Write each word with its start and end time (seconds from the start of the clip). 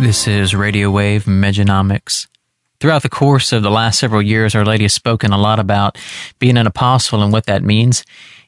This 0.00 0.28
is 0.28 0.54
Radio 0.54 0.92
Wave 0.92 1.24
Mejanomics. 1.24 2.28
Throughout 2.78 3.02
the 3.02 3.08
course 3.08 3.52
of 3.52 3.64
the 3.64 3.70
last 3.70 3.98
several 3.98 4.22
years, 4.22 4.54
Our 4.54 4.64
Lady 4.64 4.84
has 4.84 4.92
spoken 4.92 5.32
a 5.32 5.38
lot 5.38 5.58
about 5.58 5.98
being 6.38 6.56
an 6.56 6.68
apostle 6.68 7.20
and 7.20 7.32
what 7.32 7.46
that 7.46 7.64
means. 7.64 8.04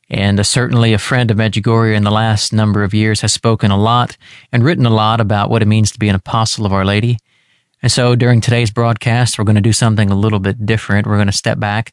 And 0.08 0.38
uh, 0.38 0.44
certainly 0.44 0.92
a 0.92 0.98
friend 0.98 1.28
of 1.28 1.38
Medjugorje 1.38 1.96
in 1.96 2.04
the 2.04 2.12
last 2.12 2.52
number 2.52 2.84
of 2.84 2.94
years 2.94 3.22
has 3.22 3.32
spoken 3.32 3.72
a 3.72 3.76
lot 3.76 4.16
and 4.52 4.62
written 4.62 4.86
a 4.86 4.90
lot 4.90 5.20
about 5.20 5.50
what 5.50 5.60
it 5.60 5.66
means 5.66 5.90
to 5.90 5.98
be 5.98 6.08
an 6.08 6.14
apostle 6.14 6.66
of 6.66 6.72
Our 6.72 6.84
Lady. 6.84 7.18
And 7.82 7.90
so 7.90 8.14
during 8.14 8.40
today's 8.40 8.70
broadcast, 8.70 9.36
we're 9.36 9.44
going 9.44 9.56
to 9.56 9.60
do 9.60 9.72
something 9.72 10.08
a 10.08 10.14
little 10.14 10.38
bit 10.38 10.64
different. 10.64 11.08
We're 11.08 11.16
going 11.16 11.26
to 11.26 11.32
step 11.32 11.58
back 11.58 11.92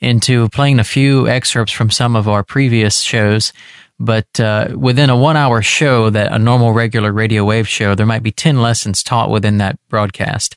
into 0.00 0.48
playing 0.48 0.78
a 0.78 0.84
few 0.84 1.28
excerpts 1.28 1.72
from 1.72 1.90
some 1.90 2.16
of 2.16 2.28
our 2.28 2.42
previous 2.42 3.00
shows 3.00 3.52
but 3.98 4.40
uh, 4.40 4.68
within 4.76 5.10
a 5.10 5.16
one 5.16 5.36
hour 5.36 5.62
show 5.62 6.10
that 6.10 6.32
a 6.32 6.38
normal 6.38 6.72
regular 6.72 7.12
radio 7.12 7.44
wave 7.44 7.68
show 7.68 7.94
there 7.94 8.06
might 8.06 8.22
be 8.22 8.32
10 8.32 8.60
lessons 8.60 9.02
taught 9.02 9.30
within 9.30 9.58
that 9.58 9.78
broadcast. 9.88 10.56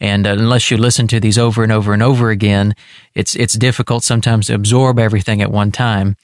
And 0.00 0.26
uh, 0.26 0.30
unless 0.30 0.70
you 0.70 0.76
listen 0.76 1.08
to 1.08 1.18
these 1.18 1.38
over 1.38 1.62
and 1.62 1.72
over 1.72 1.92
and 1.92 2.02
over 2.02 2.30
again 2.30 2.74
it's 3.14 3.34
it's 3.34 3.54
difficult 3.54 4.04
sometimes 4.04 4.46
to 4.46 4.54
absorb 4.54 4.98
everything 4.98 5.42
at 5.42 5.50
one 5.50 5.72
time. 5.72 6.16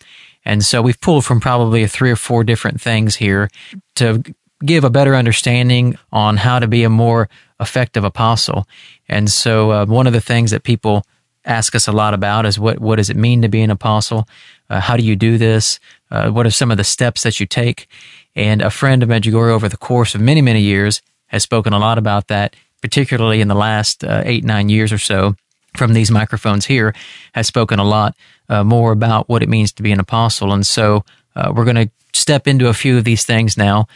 And 0.44 0.64
so 0.64 0.82
we've 0.82 1.00
pulled 1.00 1.24
from 1.24 1.40
probably 1.40 1.86
three 1.86 2.10
or 2.10 2.16
four 2.16 2.44
different 2.44 2.80
things 2.80 3.16
here 3.16 3.50
to 3.96 4.22
give 4.64 4.84
a 4.84 4.90
better 4.90 5.14
understanding 5.14 5.96
on 6.12 6.36
how 6.36 6.58
to 6.58 6.68
be 6.68 6.84
a 6.84 6.90
more 6.90 7.28
effective 7.60 8.04
apostle. 8.04 8.66
And 9.08 9.30
so 9.30 9.70
uh, 9.70 9.86
one 9.86 10.06
of 10.06 10.12
the 10.12 10.20
things 10.20 10.50
that 10.50 10.62
people 10.62 11.04
ask 11.44 11.74
us 11.74 11.86
a 11.86 11.92
lot 11.92 12.14
about 12.14 12.46
is 12.46 12.58
what 12.58 12.78
what 12.78 12.96
does 12.96 13.10
it 13.10 13.16
mean 13.16 13.42
to 13.42 13.48
be 13.48 13.60
an 13.62 13.70
apostle 13.70 14.26
uh, 14.70 14.80
how 14.80 14.96
do 14.96 15.02
you 15.02 15.14
do 15.14 15.36
this 15.38 15.78
uh, 16.14 16.30
what 16.30 16.46
are 16.46 16.50
some 16.50 16.70
of 16.70 16.76
the 16.76 16.84
steps 16.84 17.24
that 17.24 17.40
you 17.40 17.46
take? 17.46 17.88
And 18.36 18.62
a 18.62 18.70
friend 18.70 19.02
of 19.02 19.08
Medjugorje 19.08 19.50
over 19.50 19.68
the 19.68 19.76
course 19.76 20.14
of 20.14 20.20
many, 20.20 20.42
many 20.42 20.60
years 20.60 21.02
has 21.26 21.42
spoken 21.42 21.72
a 21.72 21.78
lot 21.80 21.98
about 21.98 22.28
that, 22.28 22.54
particularly 22.82 23.40
in 23.40 23.48
the 23.48 23.56
last 23.56 24.04
uh, 24.04 24.22
eight, 24.24 24.44
nine 24.44 24.68
years 24.68 24.92
or 24.92 24.98
so 24.98 25.34
from 25.76 25.92
these 25.92 26.12
microphones 26.12 26.66
here, 26.66 26.94
has 27.34 27.48
spoken 27.48 27.80
a 27.80 27.84
lot 27.84 28.16
uh, 28.48 28.62
more 28.62 28.92
about 28.92 29.28
what 29.28 29.42
it 29.42 29.48
means 29.48 29.72
to 29.72 29.82
be 29.82 29.90
an 29.90 29.98
apostle. 29.98 30.52
And 30.52 30.64
so 30.64 31.04
uh, 31.34 31.52
we're 31.52 31.64
going 31.64 31.88
to 31.88 31.90
step 32.12 32.46
into 32.46 32.68
a 32.68 32.74
few 32.74 32.96
of 32.96 33.02
these 33.02 33.24
things 33.24 33.56
now. 33.56 33.88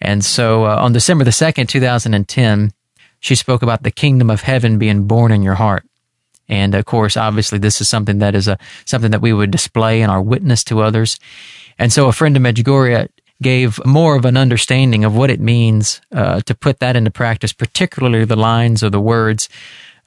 And 0.00 0.24
so 0.24 0.64
uh, 0.64 0.76
on 0.76 0.92
December 0.92 1.22
the 1.22 1.30
2nd, 1.30 1.68
2010, 1.68 2.72
she 3.20 3.36
spoke 3.36 3.62
about 3.62 3.84
the 3.84 3.92
kingdom 3.92 4.28
of 4.28 4.40
heaven 4.40 4.78
being 4.78 5.06
born 5.06 5.30
in 5.30 5.42
your 5.42 5.54
heart. 5.54 5.84
And 6.50 6.74
of 6.74 6.84
course, 6.84 7.16
obviously, 7.16 7.58
this 7.58 7.80
is 7.80 7.88
something 7.88 8.18
that 8.18 8.34
is 8.34 8.48
a 8.48 8.58
something 8.84 9.12
that 9.12 9.22
we 9.22 9.32
would 9.32 9.52
display 9.52 10.02
in 10.02 10.10
our 10.10 10.20
witness 10.20 10.64
to 10.64 10.80
others. 10.80 11.18
And 11.78 11.92
so, 11.92 12.08
a 12.08 12.12
friend 12.12 12.36
of 12.36 12.42
Medjugorje 12.42 13.08
gave 13.40 13.82
more 13.86 14.16
of 14.16 14.24
an 14.24 14.36
understanding 14.36 15.04
of 15.04 15.14
what 15.14 15.30
it 15.30 15.40
means 15.40 16.00
uh, 16.12 16.40
to 16.42 16.54
put 16.54 16.80
that 16.80 16.96
into 16.96 17.10
practice, 17.10 17.52
particularly 17.54 18.24
the 18.24 18.36
lines 18.36 18.82
or 18.82 18.90
the 18.90 19.00
words 19.00 19.48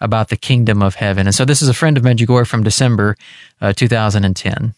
about 0.02 0.28
the 0.28 0.36
kingdom 0.36 0.84
of 0.84 0.96
heaven. 0.96 1.26
And 1.28 1.34
so, 1.34 1.46
this 1.46 1.62
is 1.62 1.70
a 1.70 1.74
friend 1.74 1.98
of 1.98 2.04
Medjugorje 2.04 2.46
from 2.46 2.62
December 2.62 3.16
uh, 3.62 3.72
2010. 3.72 4.74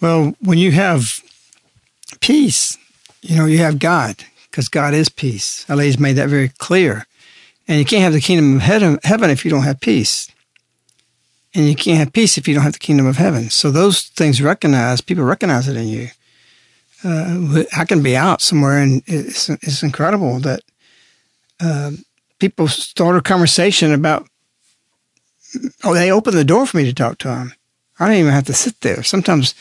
Well, 0.00 0.34
when 0.40 0.58
you 0.58 0.72
have 0.72 1.20
peace, 2.20 2.76
you 3.22 3.36
know, 3.36 3.46
you 3.46 3.58
have 3.58 3.78
God 3.78 4.24
because 4.50 4.68
God 4.68 4.92
is 4.92 5.08
peace. 5.08 5.68
LA's 5.68 6.00
made 6.00 6.14
that 6.14 6.28
very 6.28 6.48
clear. 6.48 7.06
And 7.68 7.78
you 7.78 7.84
can't 7.84 8.02
have 8.02 8.12
the 8.12 8.20
kingdom 8.20 8.56
of 8.56 8.62
heaven 8.62 9.30
if 9.30 9.44
you 9.44 9.50
don't 9.52 9.62
have 9.62 9.78
peace. 9.78 10.28
And 11.54 11.66
you 11.66 11.74
can't 11.74 11.98
have 11.98 12.12
peace 12.12 12.38
if 12.38 12.46
you 12.46 12.54
don't 12.54 12.62
have 12.62 12.74
the 12.74 12.78
kingdom 12.78 13.06
of 13.06 13.16
heaven. 13.16 13.50
So 13.50 13.70
those 13.70 14.04
things 14.04 14.40
recognize, 14.40 15.00
people 15.00 15.24
recognize 15.24 15.66
it 15.66 15.76
in 15.76 15.88
you. 15.88 16.08
Uh, 17.02 17.64
I 17.76 17.84
can 17.84 18.02
be 18.02 18.16
out 18.16 18.40
somewhere 18.40 18.78
and 18.78 19.02
it's, 19.06 19.48
it's 19.48 19.82
incredible 19.82 20.38
that 20.40 20.60
uh, 21.58 21.92
people 22.38 22.68
start 22.68 23.16
a 23.16 23.22
conversation 23.22 23.92
about, 23.92 24.28
oh, 25.82 25.94
they 25.94 26.12
open 26.12 26.34
the 26.34 26.44
door 26.44 26.66
for 26.66 26.76
me 26.76 26.84
to 26.84 26.94
talk 26.94 27.18
to 27.18 27.28
them. 27.28 27.54
I 27.98 28.06
don't 28.06 28.16
even 28.16 28.32
have 28.32 28.46
to 28.46 28.54
sit 28.54 28.80
there. 28.80 29.02
Sometimes 29.02 29.54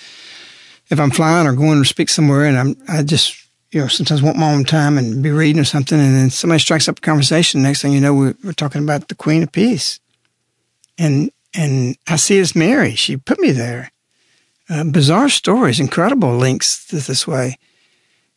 if 0.89 0.99
I'm 0.99 1.11
flying 1.11 1.47
or 1.47 1.53
going 1.53 1.81
to 1.81 1.87
speak 1.87 2.09
somewhere 2.09 2.45
and 2.45 2.57
I'm, 2.57 2.75
I 2.87 3.03
just, 3.03 3.35
you 3.71 3.81
know, 3.81 3.87
sometimes 3.87 4.21
want 4.21 4.37
my 4.37 4.51
own 4.51 4.63
time 4.63 4.97
and 4.97 5.21
be 5.23 5.31
reading 5.31 5.61
or 5.61 5.65
something. 5.65 5.99
And 5.99 6.15
then 6.15 6.29
somebody 6.29 6.59
strikes 6.59 6.87
up 6.87 6.97
a 6.97 7.01
conversation. 7.01 7.61
Next 7.61 7.81
thing 7.81 7.93
you 7.93 8.01
know, 8.01 8.13
we're, 8.13 8.35
we're 8.43 8.53
talking 8.53 8.83
about 8.83 9.07
the 9.07 9.15
Queen 9.15 9.43
of 9.43 9.51
Peace. 9.51 9.99
And 10.97 11.31
And 11.53 11.97
I 12.07 12.15
see 12.15 12.37
it's 12.37 12.55
Mary. 12.55 12.95
She 12.95 13.17
put 13.17 13.39
me 13.39 13.51
there. 13.51 13.91
Uh, 14.69 14.83
bizarre 14.83 15.29
stories, 15.29 15.79
incredible 15.79 16.35
links 16.35 16.85
this 16.85 17.27
way. 17.27 17.57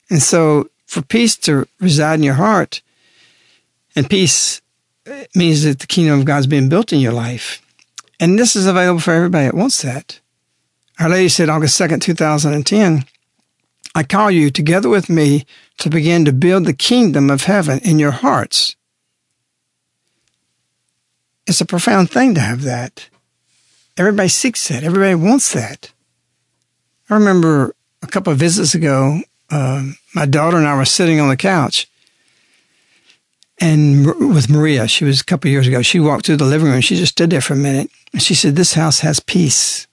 And 0.08 0.22
so 0.22 0.70
for 0.86 1.02
peace 1.02 1.36
to 1.38 1.66
reside 1.78 2.14
in 2.14 2.22
your 2.22 2.34
heart, 2.34 2.80
and 3.94 4.08
peace 4.08 4.62
means 5.34 5.64
that 5.64 5.80
the 5.80 5.86
kingdom 5.86 6.20
of 6.20 6.24
God's 6.24 6.46
being 6.46 6.68
built 6.68 6.92
in 6.92 7.00
your 7.00 7.12
life. 7.12 7.60
And 8.20 8.38
this 8.38 8.56
is 8.56 8.66
available 8.66 9.00
for 9.00 9.12
everybody 9.12 9.46
that 9.46 9.54
wants 9.54 9.82
that. 9.82 10.20
Our 10.98 11.08
Lady 11.08 11.28
said 11.28 11.48
August 11.48 11.80
2nd, 11.80 12.00
2010, 12.00 13.04
I 13.94 14.02
call 14.04 14.30
you 14.30 14.50
together 14.50 14.88
with 14.88 15.10
me 15.10 15.44
to 15.78 15.90
begin 15.90 16.24
to 16.24 16.32
build 16.32 16.64
the 16.64 16.72
kingdom 16.72 17.30
of 17.30 17.44
heaven 17.44 17.80
in 17.80 17.98
your 17.98 18.10
hearts. 18.10 18.76
It's 21.46 21.60
a 21.60 21.66
profound 21.66 22.10
thing 22.10 22.34
to 22.34 22.40
have 22.40 22.62
that. 22.62 23.08
Everybody 23.96 24.28
seeks 24.28 24.68
that. 24.68 24.84
Everybody 24.84 25.14
wants 25.14 25.52
that. 25.52 25.92
I 27.10 27.14
remember 27.14 27.74
a 28.02 28.06
couple 28.06 28.32
of 28.32 28.38
visits 28.38 28.74
ago, 28.74 29.20
uh, 29.50 29.90
my 30.14 30.24
daughter 30.24 30.56
and 30.56 30.66
I 30.66 30.76
were 30.76 30.84
sitting 30.84 31.20
on 31.20 31.28
the 31.28 31.36
couch, 31.36 31.88
and 33.60 34.06
with 34.34 34.48
Maria, 34.48 34.88
she 34.88 35.04
was 35.04 35.20
a 35.20 35.24
couple 35.24 35.48
of 35.48 35.52
years 35.52 35.68
ago. 35.68 35.82
She 35.82 36.00
walked 36.00 36.26
through 36.26 36.38
the 36.38 36.44
living 36.44 36.68
room. 36.68 36.80
She 36.80 36.96
just 36.96 37.12
stood 37.12 37.30
there 37.30 37.40
for 37.40 37.52
a 37.52 37.56
minute, 37.56 37.90
and 38.12 38.22
she 38.22 38.34
said, 38.34 38.56
"This 38.56 38.74
house 38.74 39.00
has 39.00 39.20
peace." 39.20 39.86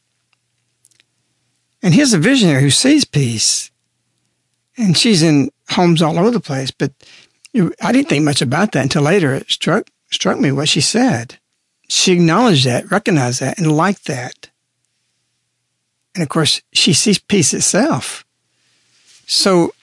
And 1.82 1.94
here's 1.94 2.14
a 2.14 2.20
visionary 2.20 2.62
who 2.62 2.70
sees 2.70 3.06
peace, 3.06 3.70
and 4.78 4.98
she's 4.98 5.22
in 5.22 5.52
homes 5.72 6.02
all 6.02 6.18
over 6.18 6.32
the 6.32 6.40
place. 6.40 6.72
But 6.72 6.94
I 7.82 7.92
didn't 7.92 8.10
think 8.10 8.24
much 8.24 8.42
about 8.42 8.72
that 8.72 8.84
until 8.84 9.02
later. 9.02 9.34
It 9.34 9.52
struck 9.52 9.90
struck 10.12 10.40
me 10.40 10.52
what 10.52 10.70
she 10.70 10.82
said. 10.82 11.39
She 11.90 12.14
acknowledged 12.14 12.66
that, 12.66 12.92
recognized 12.92 13.42
that, 13.42 13.58
and 13.58 13.72
liked 13.72 14.06
that. 14.06 14.52
And 16.14 16.22
of 16.22 16.30
course, 16.30 16.62
she 16.72 16.94
sees 16.94 17.18
peace 17.18 17.54
itself. 17.54 18.24
So 19.26 19.74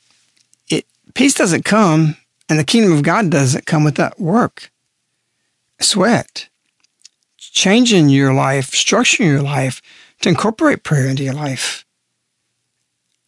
it, 0.70 0.86
peace 1.14 1.34
doesn't 1.34 1.64
come, 1.64 2.16
and 2.48 2.58
the 2.58 2.64
kingdom 2.64 2.92
of 2.92 3.02
God 3.02 3.30
doesn't 3.30 3.66
come 3.66 3.82
without 3.82 4.20
work, 4.20 4.70
sweat, 5.80 6.48
changing 7.38 8.08
your 8.08 8.32
life, 8.32 8.70
structuring 8.70 9.26
your 9.26 9.42
life 9.42 9.82
to 10.20 10.28
incorporate 10.28 10.84
prayer 10.84 11.08
into 11.08 11.24
your 11.24 11.34
life. 11.34 11.84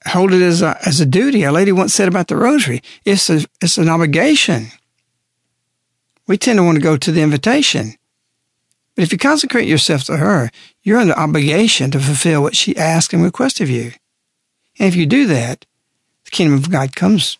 Hold 0.07 0.33
it 0.33 0.43
as 0.43 0.63
a, 0.63 0.79
as 0.87 1.01
a 1.01 1.07
duty. 1.07 1.43
A 1.43 1.53
lady 1.53 1.73
once 1.73 1.93
said 1.93 2.09
about 2.09 2.29
the 2.29 2.37
rosary, 2.37 2.81
it's, 3.05 3.29
a, 3.29 3.45
it's 3.61 3.77
an 3.77 3.89
obligation. 3.89 4.69
We 6.29 6.39
tend 6.39 6.59
to 6.59 6.63
want 6.63 6.77
to 6.77 6.83
go 6.83 6.97
to 6.97 7.11
the 7.11 7.23
invitation. 7.23 7.98
But 8.99 9.05
if 9.05 9.13
you 9.13 9.19
consecrate 9.19 9.69
yourself 9.69 10.03
to 10.07 10.17
her, 10.17 10.51
you're 10.83 10.99
under 10.99 11.17
obligation 11.17 11.93
to 11.93 12.01
fulfill 12.01 12.43
what 12.43 12.57
she 12.57 12.77
asks 12.77 13.15
and 13.15 13.23
requests 13.23 13.61
of 13.61 13.71
you. 13.71 13.93
And 14.77 14.89
if 14.89 14.97
you 14.97 15.07
do 15.07 15.25
that, 15.29 15.65
the 16.25 16.33
kingdom 16.33 16.59
of 16.59 16.69
God 16.69 16.97
comes. 16.97 17.39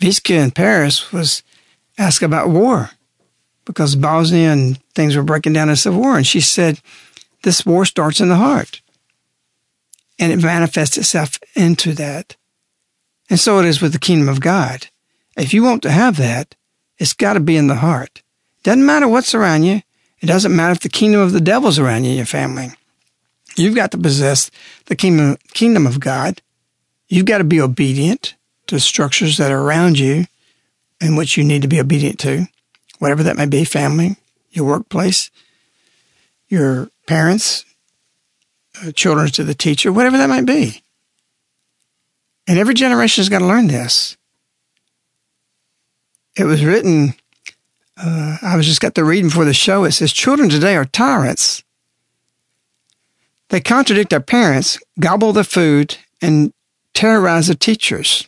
Vicka 0.00 0.34
in 0.34 0.50
Paris 0.50 1.12
was 1.12 1.42
asked 1.96 2.22
about 2.22 2.50
war 2.50 2.90
because 3.64 3.96
Bosnia 3.96 4.52
and 4.52 4.78
things 4.92 5.16
were 5.16 5.22
breaking 5.22 5.54
down 5.54 5.70
in 5.70 5.76
civil 5.76 5.98
war. 5.98 6.18
And 6.18 6.26
she 6.26 6.42
said, 6.42 6.82
this 7.42 7.64
war 7.64 7.86
starts 7.86 8.20
in 8.20 8.28
the 8.28 8.36
heart. 8.36 8.82
And 10.18 10.30
it 10.30 10.42
manifests 10.44 10.98
itself 10.98 11.38
into 11.54 11.94
that. 11.94 12.36
And 13.30 13.40
so 13.40 13.60
it 13.60 13.64
is 13.64 13.80
with 13.80 13.94
the 13.94 13.98
kingdom 13.98 14.28
of 14.28 14.42
God. 14.42 14.88
If 15.38 15.54
you 15.54 15.62
want 15.62 15.82
to 15.84 15.90
have 15.90 16.18
that, 16.18 16.54
it's 16.98 17.14
got 17.14 17.32
to 17.32 17.40
be 17.40 17.56
in 17.56 17.68
the 17.68 17.76
heart. 17.76 18.22
Doesn't 18.62 18.84
matter 18.84 19.08
what's 19.08 19.34
around 19.34 19.62
you. 19.62 19.80
It 20.20 20.26
doesn't 20.26 20.54
matter 20.54 20.72
if 20.72 20.80
the 20.80 20.88
kingdom 20.88 21.20
of 21.20 21.32
the 21.32 21.40
devil's 21.40 21.78
around 21.78 22.04
you, 22.04 22.12
your 22.12 22.26
family. 22.26 22.70
You've 23.56 23.74
got 23.74 23.90
to 23.92 23.98
possess 23.98 24.50
the 24.86 24.96
kingdom, 24.96 25.36
kingdom 25.54 25.86
of 25.86 26.00
God. 26.00 26.42
You've 27.08 27.26
got 27.26 27.38
to 27.38 27.44
be 27.44 27.60
obedient 27.60 28.34
to 28.66 28.78
structures 28.78 29.38
that 29.38 29.50
are 29.50 29.60
around 29.60 29.98
you 29.98 30.26
and 31.00 31.16
which 31.16 31.36
you 31.36 31.44
need 31.44 31.62
to 31.62 31.68
be 31.68 31.80
obedient 31.80 32.18
to, 32.20 32.46
whatever 32.98 33.22
that 33.22 33.36
may 33.36 33.46
be, 33.46 33.64
family, 33.64 34.16
your 34.50 34.66
workplace, 34.66 35.30
your 36.48 36.90
parents, 37.06 37.64
uh, 38.84 38.92
children 38.92 39.28
to 39.28 39.44
the 39.44 39.54
teacher, 39.54 39.92
whatever 39.92 40.18
that 40.18 40.28
might 40.28 40.46
be. 40.46 40.82
And 42.46 42.58
every 42.58 42.74
generation 42.74 43.22
has 43.22 43.28
got 43.28 43.38
to 43.40 43.46
learn 43.46 43.66
this 43.66 44.16
it 46.36 46.44
was 46.44 46.64
written, 46.64 47.14
uh, 48.02 48.38
I 48.42 48.56
was 48.56 48.66
just 48.66 48.80
got 48.80 48.94
the 48.94 49.04
reading 49.04 49.30
for 49.30 49.44
the 49.44 49.52
show. 49.52 49.84
It 49.84 49.92
says, 49.92 50.12
Children 50.12 50.48
today 50.48 50.76
are 50.76 50.84
tyrants. 50.84 51.62
They 53.50 53.60
contradict 53.60 54.10
their 54.10 54.20
parents, 54.20 54.78
gobble 54.98 55.32
the 55.32 55.44
food, 55.44 55.98
and 56.22 56.52
terrorize 56.94 57.48
the 57.48 57.54
teachers. 57.54 58.26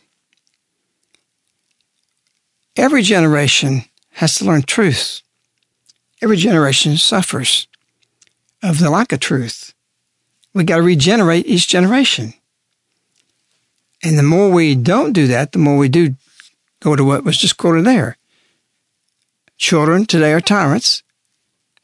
Every 2.75 3.01
generation 3.01 3.83
has 4.11 4.35
to 4.35 4.45
learn 4.45 4.63
truth. 4.63 5.21
Every 6.21 6.37
generation 6.37 6.97
suffers 6.97 7.67
of 8.61 8.79
the 8.79 8.89
lack 8.89 9.11
of 9.11 9.19
truth. 9.19 9.73
We 10.53 10.63
got 10.63 10.77
to 10.77 10.83
regenerate 10.83 11.47
each 11.47 11.67
generation. 11.67 12.33
And 14.03 14.17
the 14.17 14.23
more 14.23 14.51
we 14.51 14.75
don't 14.75 15.13
do 15.13 15.27
that, 15.27 15.51
the 15.51 15.59
more 15.59 15.77
we 15.77 15.89
do 15.89 16.15
go 16.79 16.95
to 16.95 17.03
what 17.03 17.23
was 17.23 17.37
just 17.37 17.57
quoted 17.57 17.85
there. 17.85 18.17
Children 19.63 20.05
today 20.05 20.33
are 20.33 20.41
tyrants. 20.41 21.03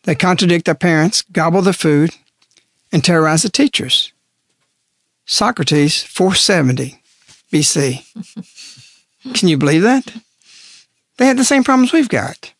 They 0.03 0.13
contradict 0.13 0.65
their 0.65 0.75
parents, 0.75 1.21
gobble 1.21 1.61
the 1.61 1.71
food, 1.71 2.11
and 2.91 3.01
terrorize 3.01 3.43
the 3.43 3.49
teachers. 3.49 4.11
Socrates, 5.25 6.03
470 6.03 7.01
BC. 7.53 8.03
Can 9.33 9.47
you 9.47 9.57
believe 9.57 9.83
that? 9.83 10.13
They 11.15 11.25
had 11.25 11.37
the 11.37 11.45
same 11.45 11.63
problems 11.63 11.93
we've 11.93 12.09
got. 12.09 12.51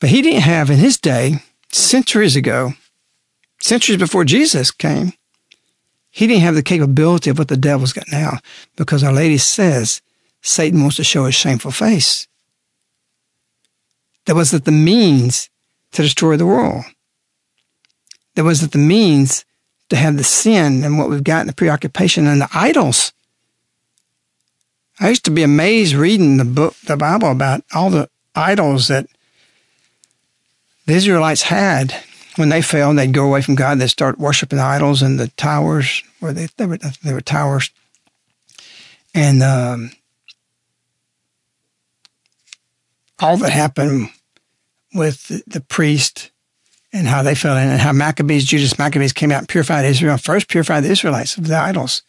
But 0.00 0.10
he 0.10 0.22
didn't 0.22 0.42
have 0.42 0.68
in 0.68 0.78
his 0.78 0.96
day, 0.96 1.36
centuries 1.70 2.34
ago, 2.34 2.72
centuries 3.60 4.00
before 4.00 4.24
Jesus 4.24 4.72
came, 4.72 5.12
he 6.10 6.26
didn't 6.26 6.42
have 6.42 6.56
the 6.56 6.64
capability 6.64 7.30
of 7.30 7.38
what 7.38 7.46
the 7.46 7.56
devil's 7.56 7.92
got 7.92 8.10
now 8.10 8.40
because 8.74 9.04
Our 9.04 9.12
Lady 9.12 9.38
says 9.38 10.02
Satan 10.42 10.80
wants 10.80 10.96
to 10.96 11.04
show 11.04 11.26
his 11.26 11.36
shameful 11.36 11.70
face. 11.70 12.26
That 14.26 14.34
was 14.34 14.52
not 14.52 14.64
the 14.64 14.72
means 14.72 15.48
to 15.92 16.02
destroy 16.02 16.36
the 16.36 16.46
world. 16.46 16.84
That 18.34 18.44
was 18.44 18.60
not 18.60 18.72
the 18.72 18.78
means 18.78 19.44
to 19.88 19.96
have 19.96 20.16
the 20.16 20.24
sin 20.24 20.84
and 20.84 20.98
what 20.98 21.08
we've 21.08 21.24
got 21.24 21.42
in 21.42 21.46
the 21.46 21.52
preoccupation 21.52 22.26
and 22.26 22.40
the 22.40 22.48
idols. 22.52 23.12
I 24.98 25.08
used 25.10 25.24
to 25.26 25.30
be 25.30 25.42
amazed 25.42 25.94
reading 25.94 26.36
the 26.36 26.44
book, 26.44 26.74
the 26.84 26.96
Bible 26.96 27.30
about 27.30 27.62
all 27.74 27.90
the 27.90 28.08
idols 28.34 28.88
that 28.88 29.06
the 30.86 30.94
Israelites 30.94 31.42
had 31.42 31.94
when 32.36 32.48
they 32.48 32.62
fell 32.62 32.90
and 32.90 32.98
they'd 32.98 33.12
go 33.12 33.26
away 33.26 33.42
from 33.42 33.54
God. 33.54 33.78
They'd 33.78 33.88
start 33.88 34.18
worshiping 34.18 34.58
idols 34.58 35.02
and 35.02 35.20
the 35.20 35.28
towers 35.28 36.02
where 36.20 36.32
they, 36.32 36.48
they 36.56 36.66
were, 36.66 36.78
they 36.78 37.12
were 37.12 37.20
towers. 37.20 37.70
And, 39.14 39.42
um, 39.42 39.92
all 43.20 43.36
that 43.38 43.52
happened 43.52 44.10
with 44.94 45.28
the, 45.28 45.42
the 45.46 45.60
priest 45.60 46.30
and 46.92 47.06
how 47.06 47.22
they 47.22 47.34
fell 47.34 47.56
in 47.56 47.68
and 47.68 47.80
how 47.80 47.92
Maccabees, 47.92 48.44
Judas 48.44 48.78
Maccabeus 48.78 49.12
came 49.12 49.32
out 49.32 49.40
and 49.40 49.48
purified 49.48 49.84
Israel, 49.84 50.16
first 50.16 50.48
purified 50.48 50.82
the 50.82 50.90
Israelites 50.90 51.36
of 51.36 51.46
the 51.46 51.56
idols. 51.56 52.02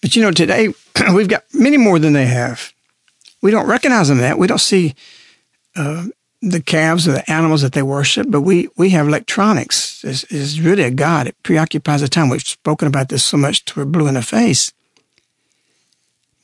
But 0.00 0.16
you 0.16 0.22
know, 0.22 0.30
today 0.30 0.68
we've 1.14 1.28
got 1.28 1.44
many 1.52 1.76
more 1.76 1.98
than 1.98 2.12
they 2.12 2.26
have. 2.26 2.72
We 3.42 3.50
don't 3.50 3.66
recognize 3.66 4.08
them 4.08 4.18
that. 4.18 4.38
We 4.38 4.46
don't 4.46 4.58
see 4.58 4.94
uh, 5.76 6.06
the 6.42 6.60
calves 6.60 7.06
or 7.06 7.12
the 7.12 7.30
animals 7.30 7.62
that 7.62 7.72
they 7.72 7.82
worship, 7.82 8.26
but 8.30 8.42
we, 8.42 8.68
we 8.76 8.90
have 8.90 9.08
electronics. 9.08 10.04
It's, 10.04 10.24
it's 10.24 10.58
really 10.58 10.82
a 10.82 10.90
God. 10.90 11.26
It 11.26 11.42
preoccupies 11.42 12.00
the 12.00 12.08
time. 12.08 12.28
We've 12.28 12.42
spoken 12.42 12.88
about 12.88 13.08
this 13.08 13.24
so 13.24 13.36
much 13.36 13.64
to 13.66 13.80
we're 13.80 13.86
blue 13.86 14.08
in 14.08 14.14
the 14.14 14.22
face. 14.22 14.72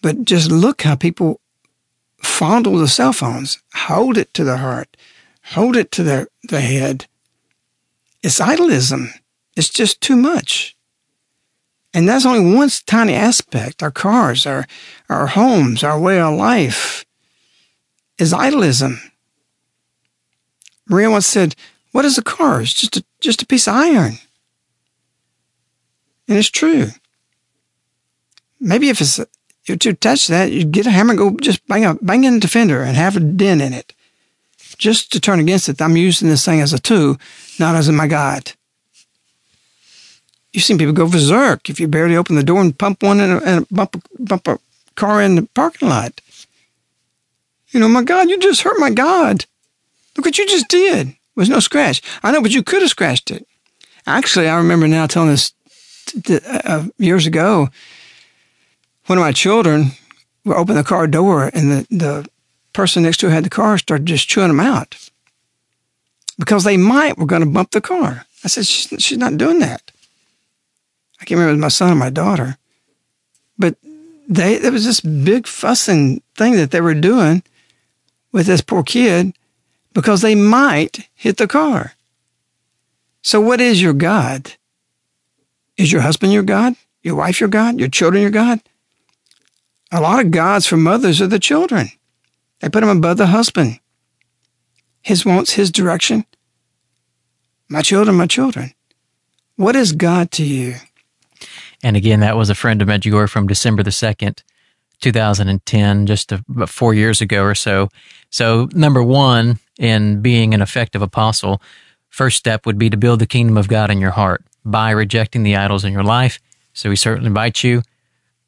But 0.02 0.24
just 0.24 0.50
look 0.50 0.82
how 0.82 0.94
people 0.94 1.40
fondle 2.18 2.78
the 2.78 2.88
cell 2.88 3.12
phones, 3.12 3.62
hold 3.74 4.16
it 4.18 4.32
to 4.34 4.44
the 4.44 4.58
heart, 4.58 4.96
hold 5.52 5.76
it 5.76 5.90
to 5.92 6.02
the, 6.02 6.28
the 6.48 6.60
head. 6.60 7.06
It's 8.22 8.40
idolism. 8.40 9.10
It's 9.56 9.70
just 9.70 10.00
too 10.00 10.16
much. 10.16 10.76
And 11.94 12.08
that's 12.08 12.26
only 12.26 12.54
one 12.54 12.68
tiny 12.86 13.14
aspect. 13.14 13.82
Our 13.82 13.90
cars, 13.90 14.46
our, 14.46 14.66
our 15.08 15.28
homes, 15.28 15.82
our 15.82 15.98
way 15.98 16.20
of 16.20 16.34
life 16.34 17.06
is 18.18 18.32
idolism. 18.34 18.98
Maria 20.88 21.10
once 21.10 21.26
said, 21.26 21.54
What 21.92 22.04
is 22.04 22.18
a 22.18 22.22
car? 22.22 22.60
It's 22.60 22.74
just 22.74 22.96
a, 22.96 23.04
just 23.20 23.42
a 23.42 23.46
piece 23.46 23.66
of 23.66 23.74
iron. 23.74 24.18
And 26.28 26.36
it's 26.36 26.50
true. 26.50 26.88
Maybe 28.60 28.88
if 28.88 29.00
it's 29.00 29.20
to 29.74 29.94
touch 29.94 30.28
that, 30.28 30.52
you 30.52 30.64
get 30.64 30.86
a 30.86 30.90
hammer 30.92 31.10
and 31.10 31.18
go 31.18 31.36
just 31.40 31.66
bang 31.66 31.84
a 31.84 31.94
bang 31.94 32.22
in 32.22 32.38
the 32.38 32.46
fender 32.46 32.82
and 32.82 32.96
have 32.96 33.16
a 33.16 33.20
dent 33.20 33.62
in 33.62 33.72
it. 33.72 33.92
just 34.78 35.10
to 35.12 35.20
turn 35.20 35.40
against 35.40 35.68
it. 35.68 35.80
I'm 35.80 35.96
using 35.96 36.28
this 36.28 36.44
thing 36.44 36.60
as 36.60 36.72
a 36.72 36.78
tool, 36.78 37.16
not 37.58 37.74
as 37.74 37.88
a 37.88 37.92
my 37.92 38.06
God. 38.06 38.52
You've 40.52 40.64
seen 40.64 40.78
people 40.78 40.94
go 40.94 41.08
berserk 41.08 41.68
if 41.68 41.80
you 41.80 41.88
barely 41.88 42.16
open 42.16 42.36
the 42.36 42.42
door 42.42 42.60
and 42.60 42.76
pump 42.76 43.02
one 43.02 43.20
and, 43.20 43.42
and 43.42 43.68
bump, 43.70 44.02
bump 44.18 44.48
a 44.48 44.58
car 44.94 45.20
in 45.20 45.34
the 45.34 45.42
parking 45.54 45.88
lot. 45.88 46.20
You 47.70 47.80
know, 47.80 47.88
my 47.88 48.02
God, 48.02 48.30
you 48.30 48.38
just 48.38 48.62
hurt 48.62 48.78
my 48.78 48.90
God. 48.90 49.44
Look 50.16 50.24
what 50.24 50.38
you 50.38 50.46
just 50.46 50.68
did. 50.68 51.08
There 51.08 51.16
was 51.34 51.50
no 51.50 51.60
scratch. 51.60 52.00
I 52.22 52.32
know, 52.32 52.40
but 52.40 52.54
you 52.54 52.62
could 52.62 52.80
have 52.80 52.90
scratched 52.90 53.30
it. 53.30 53.46
Actually, 54.06 54.48
I 54.48 54.56
remember 54.56 54.88
now 54.88 55.06
telling 55.06 55.30
this 55.30 55.52
t- 56.06 56.38
uh, 56.46 56.86
years 56.96 57.26
ago. 57.26 57.68
One 59.06 59.18
of 59.18 59.22
my 59.24 59.32
children 59.32 59.92
opened 60.46 60.78
the 60.78 60.84
car 60.84 61.06
door, 61.06 61.50
and 61.52 61.70
the, 61.70 61.86
the 61.90 62.28
person 62.72 63.02
next 63.02 63.18
to 63.18 63.28
her 63.28 63.34
had 63.34 63.44
the 63.44 63.50
car 63.50 63.78
started 63.78 64.06
just 64.06 64.28
chewing 64.28 64.48
them 64.48 64.60
out 64.60 65.10
because 66.38 66.64
they 66.64 66.76
might 66.76 67.18
were 67.18 67.26
going 67.26 67.42
to 67.42 67.48
bump 67.48 67.70
the 67.70 67.80
car. 67.80 68.26
I 68.44 68.48
said, 68.48 68.66
she's, 68.66 69.02
she's 69.02 69.18
not 69.18 69.38
doing 69.38 69.60
that. 69.60 69.90
I 71.20 71.24
can't 71.24 71.38
remember 71.38 71.50
it 71.50 71.54
was 71.54 71.62
my 71.62 71.68
son 71.68 71.92
or 71.92 71.96
my 71.96 72.10
daughter, 72.10 72.58
but 73.58 73.76
they 74.28 74.58
there 74.58 74.72
was 74.72 74.84
this 74.84 75.00
big 75.00 75.46
fussing 75.46 76.22
thing 76.34 76.56
that 76.56 76.72
they 76.72 76.80
were 76.80 76.94
doing 76.94 77.42
with 78.32 78.46
this 78.46 78.60
poor 78.60 78.82
kid 78.82 79.34
because 79.94 80.20
they 80.20 80.34
might 80.34 81.08
hit 81.14 81.38
the 81.38 81.46
car. 81.46 81.94
So, 83.22 83.40
what 83.40 83.60
is 83.60 83.80
your 83.80 83.94
God? 83.94 84.52
Is 85.76 85.90
your 85.90 86.02
husband 86.02 86.32
your 86.32 86.42
God? 86.42 86.74
Your 87.02 87.14
wife 87.14 87.40
your 87.40 87.48
God? 87.48 87.78
Your 87.78 87.88
children 87.88 88.20
your 88.20 88.30
God? 88.30 88.60
A 89.92 90.00
lot 90.00 90.24
of 90.24 90.30
gods 90.30 90.66
for 90.66 90.76
mothers 90.76 91.20
are 91.20 91.26
the 91.26 91.38
children. 91.38 91.90
They 92.60 92.68
put 92.68 92.80
them 92.80 92.96
above 92.96 93.18
the 93.18 93.26
husband. 93.26 93.78
His 95.02 95.24
wants, 95.24 95.52
his 95.52 95.70
direction. 95.70 96.24
My 97.68 97.82
children, 97.82 98.16
my 98.16 98.26
children. 98.26 98.72
What 99.56 99.76
is 99.76 99.92
God 99.92 100.30
to 100.32 100.44
you? 100.44 100.74
And 101.82 101.96
again, 101.96 102.20
that 102.20 102.36
was 102.36 102.50
a 102.50 102.54
friend 102.54 102.82
of 102.82 102.88
Medjugorje 102.88 103.28
from 103.28 103.46
December 103.46 103.82
the 103.82 103.90
2nd, 103.90 104.42
2010, 105.00 106.06
just 106.06 106.32
about 106.32 106.68
four 106.68 106.94
years 106.94 107.20
ago 107.20 107.44
or 107.44 107.54
so. 107.54 107.88
So, 108.30 108.68
number 108.72 109.02
one, 109.02 109.60
in 109.78 110.22
being 110.22 110.54
an 110.54 110.62
effective 110.62 111.02
apostle, 111.02 111.62
first 112.08 112.36
step 112.36 112.66
would 112.66 112.78
be 112.78 112.90
to 112.90 112.96
build 112.96 113.20
the 113.20 113.26
kingdom 113.26 113.56
of 113.56 113.68
God 113.68 113.90
in 113.90 114.00
your 114.00 114.10
heart 114.10 114.42
by 114.64 114.90
rejecting 114.90 115.42
the 115.42 115.56
idols 115.56 115.84
in 115.84 115.92
your 115.92 116.02
life. 116.02 116.40
So, 116.72 116.88
we 116.88 116.96
certainly 116.96 117.28
invite 117.28 117.62
you 117.62 117.82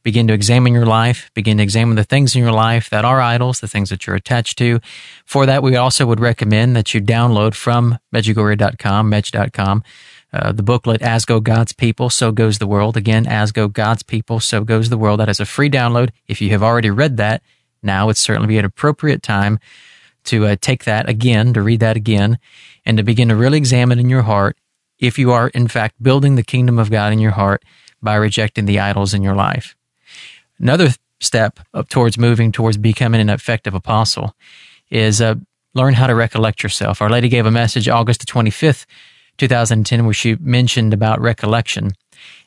begin 0.08 0.26
to 0.26 0.32
examine 0.32 0.72
your 0.72 0.86
life, 0.86 1.30
begin 1.34 1.58
to 1.58 1.62
examine 1.62 1.94
the 1.94 2.02
things 2.02 2.34
in 2.34 2.40
your 2.40 2.50
life 2.50 2.88
that 2.88 3.04
are 3.04 3.20
idols, 3.20 3.60
the 3.60 3.68
things 3.68 3.90
that 3.90 4.06
you're 4.06 4.16
attached 4.16 4.56
to. 4.56 4.80
For 5.26 5.44
that, 5.44 5.62
we 5.62 5.76
also 5.76 6.06
would 6.06 6.18
recommend 6.18 6.74
that 6.74 6.94
you 6.94 7.02
download 7.02 7.52
from 7.54 7.98
medjugorje.com, 8.14 9.10
medj.com, 9.10 9.84
uh, 10.32 10.52
the 10.52 10.62
booklet, 10.62 11.02
As 11.02 11.26
Go 11.26 11.40
God's 11.40 11.74
People, 11.74 12.08
So 12.08 12.32
Goes 12.32 12.56
the 12.56 12.66
World. 12.66 12.96
Again, 12.96 13.26
As 13.26 13.52
Go 13.52 13.68
God's 13.68 14.02
People, 14.02 14.40
So 14.40 14.64
Goes 14.64 14.88
the 14.88 14.96
World. 14.96 15.20
That 15.20 15.28
is 15.28 15.40
a 15.40 15.44
free 15.44 15.68
download. 15.68 16.08
If 16.26 16.40
you 16.40 16.48
have 16.52 16.62
already 16.62 16.88
read 16.88 17.18
that, 17.18 17.42
now 17.82 18.06
would 18.06 18.16
certainly 18.16 18.48
be 18.48 18.56
an 18.56 18.64
appropriate 18.64 19.22
time 19.22 19.58
to 20.24 20.46
uh, 20.46 20.56
take 20.58 20.84
that 20.84 21.06
again, 21.06 21.52
to 21.52 21.60
read 21.60 21.80
that 21.80 21.98
again, 21.98 22.38
and 22.86 22.96
to 22.96 23.02
begin 23.04 23.28
to 23.28 23.36
really 23.36 23.58
examine 23.58 23.98
in 23.98 24.08
your 24.08 24.22
heart 24.22 24.56
if 24.98 25.18
you 25.18 25.32
are, 25.32 25.48
in 25.48 25.68
fact, 25.68 26.02
building 26.02 26.36
the 26.36 26.42
kingdom 26.42 26.78
of 26.78 26.90
God 26.90 27.12
in 27.12 27.18
your 27.18 27.32
heart 27.32 27.62
by 28.00 28.14
rejecting 28.14 28.64
the 28.64 28.78
idols 28.78 29.12
in 29.12 29.22
your 29.22 29.34
life. 29.34 29.76
Another 30.58 30.88
step 31.20 31.60
up 31.74 31.88
towards 31.88 32.18
moving 32.18 32.52
towards 32.52 32.76
becoming 32.76 33.20
an 33.20 33.30
effective 33.30 33.74
apostle 33.74 34.34
is 34.90 35.20
uh, 35.20 35.34
learn 35.74 35.94
how 35.94 36.06
to 36.06 36.14
recollect 36.14 36.62
yourself. 36.62 37.02
Our 37.02 37.10
Lady 37.10 37.28
gave 37.28 37.46
a 37.46 37.50
message 37.50 37.88
August 37.88 38.20
the 38.20 38.26
25th, 38.26 38.86
2010, 39.38 40.04
where 40.04 40.14
she 40.14 40.36
mentioned 40.36 40.92
about 40.94 41.20
recollection. 41.20 41.92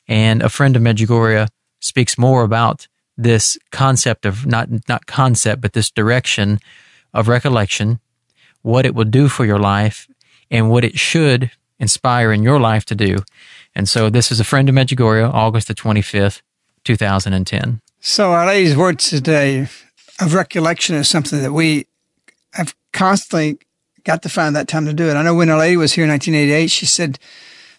And 0.08 0.42
a 0.42 0.50
friend 0.50 0.76
of 0.76 0.82
Medjugorje 0.82 1.48
speaks 1.80 2.18
more 2.18 2.44
about 2.44 2.88
this 3.18 3.58
concept 3.72 4.26
of 4.26 4.46
not, 4.46 4.70
not 4.88 5.06
concept, 5.06 5.62
but 5.62 5.74
this 5.74 5.92
direction 5.92 6.60
of 7.14 7.28
recollection, 7.28 8.00
what 8.62 8.86
it 8.86 8.96
will 8.96 9.06
do 9.06 9.28
for 9.28 9.46
your 9.46 9.60
life 9.60 10.08
and 10.50 10.70
what 10.70 10.84
it 10.84 10.98
should 10.98 11.52
inspire 11.80 12.32
in 12.32 12.44
your 12.44 12.60
life 12.60 12.86
to 12.86 12.96
do. 12.96 13.18
And 13.76 13.88
so 13.88 14.10
this 14.10 14.32
is 14.32 14.40
a 14.40 14.44
friend 14.44 14.70
of 14.70 14.76
Medjugorje, 14.76 15.32
August 15.34 15.68
the 15.68 15.76
25th, 15.76 16.42
2010. 16.84 17.81
So 18.04 18.32
our 18.32 18.48
lady's 18.48 18.76
words 18.76 19.12
today 19.12 19.68
of 20.20 20.34
recollection 20.34 20.96
is 20.96 21.08
something 21.08 21.40
that 21.44 21.52
we 21.52 21.86
have 22.54 22.76
constantly 22.92 23.60
got 24.04 24.24
to 24.24 24.30
find 24.30 24.56
that 24.56 24.68
time 24.68 24.88
to 24.88 24.94
do 24.94 25.08
it. 25.08 25.14
I 25.14 25.22
know 25.22 25.36
when 25.36 25.52
our 25.52 25.60
lady 25.60 25.78
was 25.78 25.94
here 25.94 26.06
in 26.06 26.10
1988, 26.10 26.72
she 26.72 26.88
said, 26.88 27.20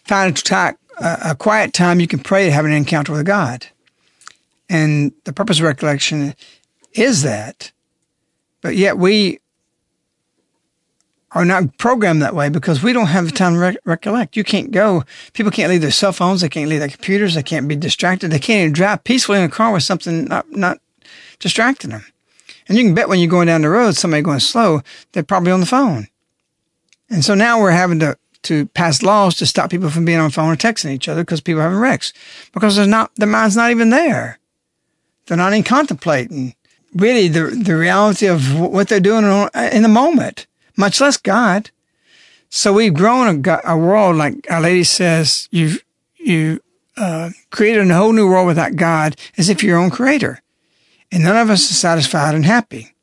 find 0.05 0.41
a, 0.49 0.75
a 1.01 1.35
quiet 1.35 1.73
time 1.73 1.99
you 1.99 2.07
can 2.07 2.19
pray 2.19 2.45
to 2.45 2.53
have 2.53 2.63
an 2.63 2.71
encounter 2.71 3.11
with 3.11 3.25
God. 3.25 3.67
And 4.69 5.11
the 5.25 5.33
purpose 5.33 5.59
of 5.59 5.65
recollection 5.65 6.35
is 6.93 7.23
that. 7.23 7.73
But 8.61 8.77
yet 8.77 8.97
we 8.97 9.39
are 11.33 11.45
not 11.45 11.77
programmed 11.77 12.21
that 12.21 12.35
way 12.35 12.49
because 12.49 12.83
we 12.83 12.93
don't 12.93 13.07
have 13.07 13.25
the 13.25 13.31
time 13.31 13.53
to 13.53 13.59
re- 13.59 13.77
recollect. 13.85 14.37
You 14.37 14.43
can't 14.43 14.71
go. 14.71 15.03
People 15.33 15.51
can't 15.51 15.69
leave 15.69 15.81
their 15.81 15.91
cell 15.91 16.13
phones. 16.13 16.41
They 16.41 16.49
can't 16.49 16.69
leave 16.69 16.79
their 16.79 16.89
computers. 16.89 17.33
They 17.33 17.43
can't 17.43 17.67
be 17.67 17.75
distracted. 17.75 18.29
They 18.29 18.39
can't 18.39 18.61
even 18.61 18.73
drive 18.73 19.03
peacefully 19.03 19.39
in 19.39 19.45
a 19.45 19.49
car 19.49 19.73
with 19.73 19.83
something 19.83 20.25
not, 20.25 20.49
not 20.51 20.79
distracting 21.39 21.89
them. 21.89 22.05
And 22.67 22.77
you 22.77 22.83
can 22.83 22.93
bet 22.93 23.09
when 23.09 23.19
you're 23.19 23.29
going 23.29 23.47
down 23.47 23.61
the 23.61 23.69
road, 23.69 23.95
somebody 23.95 24.21
going 24.21 24.39
slow, 24.39 24.81
they're 25.11 25.23
probably 25.23 25.51
on 25.51 25.59
the 25.59 25.65
phone. 25.65 26.07
And 27.09 27.25
so 27.25 27.33
now 27.33 27.59
we're 27.59 27.71
having 27.71 27.99
to, 27.99 28.17
to 28.43 28.67
pass 28.67 29.01
laws 29.01 29.35
to 29.35 29.45
stop 29.45 29.71
people 29.71 29.89
from 29.89 30.05
being 30.05 30.19
on 30.19 30.29
the 30.29 30.33
phone 30.33 30.53
or 30.53 30.55
texting 30.55 30.91
each 30.91 31.09
other 31.09 31.23
because 31.23 31.41
people 31.41 31.61
are 31.61 31.65
having 31.65 31.79
wrecks 31.79 32.13
because 32.53 32.75
there's 32.75 32.87
not, 32.87 33.13
their 33.15 33.27
mind's 33.27 33.55
not 33.55 33.71
even 33.71 33.89
there. 33.89 34.39
They're 35.25 35.37
not 35.37 35.51
even 35.53 35.63
contemplating 35.63 36.55
really 36.93 37.27
the, 37.27 37.45
the 37.45 37.75
reality 37.75 38.27
of 38.27 38.57
what 38.59 38.87
they're 38.87 38.99
doing 38.99 39.25
in 39.71 39.81
the 39.81 39.89
moment 39.89 40.47
much 40.77 41.01
less 41.01 41.17
God. 41.17 41.69
So 42.49 42.73
we've 42.73 42.93
grown 42.93 43.43
a, 43.45 43.61
a 43.65 43.77
world, 43.77 44.15
like 44.15 44.49
Our 44.49 44.61
Lady 44.61 44.83
says, 44.83 45.47
you've, 45.51 45.83
you 46.17 46.61
uh, 46.95 47.31
created 47.49 47.89
a 47.89 47.95
whole 47.95 48.13
new 48.13 48.27
world 48.27 48.47
without 48.47 48.75
God 48.75 49.15
as 49.37 49.49
if 49.49 49.63
you're 49.63 49.75
your 49.75 49.83
own 49.83 49.89
creator. 49.89 50.41
And 51.11 51.23
none 51.23 51.37
of 51.37 51.49
us 51.49 51.69
are 51.69 51.75
satisfied 51.75 52.35
and 52.35 52.45
happy. 52.45 52.93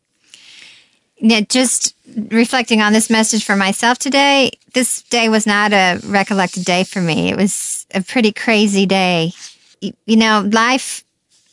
Yeah, 1.18 1.40
just 1.40 1.94
reflecting 2.30 2.80
on 2.80 2.92
this 2.92 3.10
message 3.10 3.44
for 3.44 3.56
myself 3.56 3.98
today, 3.98 4.52
this 4.72 5.02
day 5.02 5.28
was 5.28 5.46
not 5.46 5.72
a 5.72 6.00
recollected 6.04 6.64
day 6.64 6.84
for 6.84 7.00
me. 7.00 7.30
It 7.30 7.36
was 7.36 7.86
a 7.94 8.02
pretty 8.02 8.32
crazy 8.32 8.86
day. 8.86 9.32
You 9.80 10.16
know, 10.16 10.48
life 10.52 11.04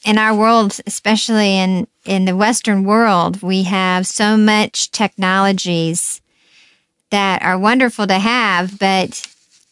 in 0.06 0.18
our 0.18 0.34
world, 0.34 0.80
especially 0.86 1.58
in, 1.58 1.88
in 2.08 2.26
the 2.26 2.36
Western 2.36 2.84
world, 2.84 3.42
we 3.42 3.64
have 3.64 4.08
so 4.08 4.38
much 4.38 4.92
technologies 4.92 6.22
that 7.10 7.42
are 7.44 7.60
wonderful 7.60 8.08
to 8.08 8.18
have, 8.18 8.80
but 8.80 9.28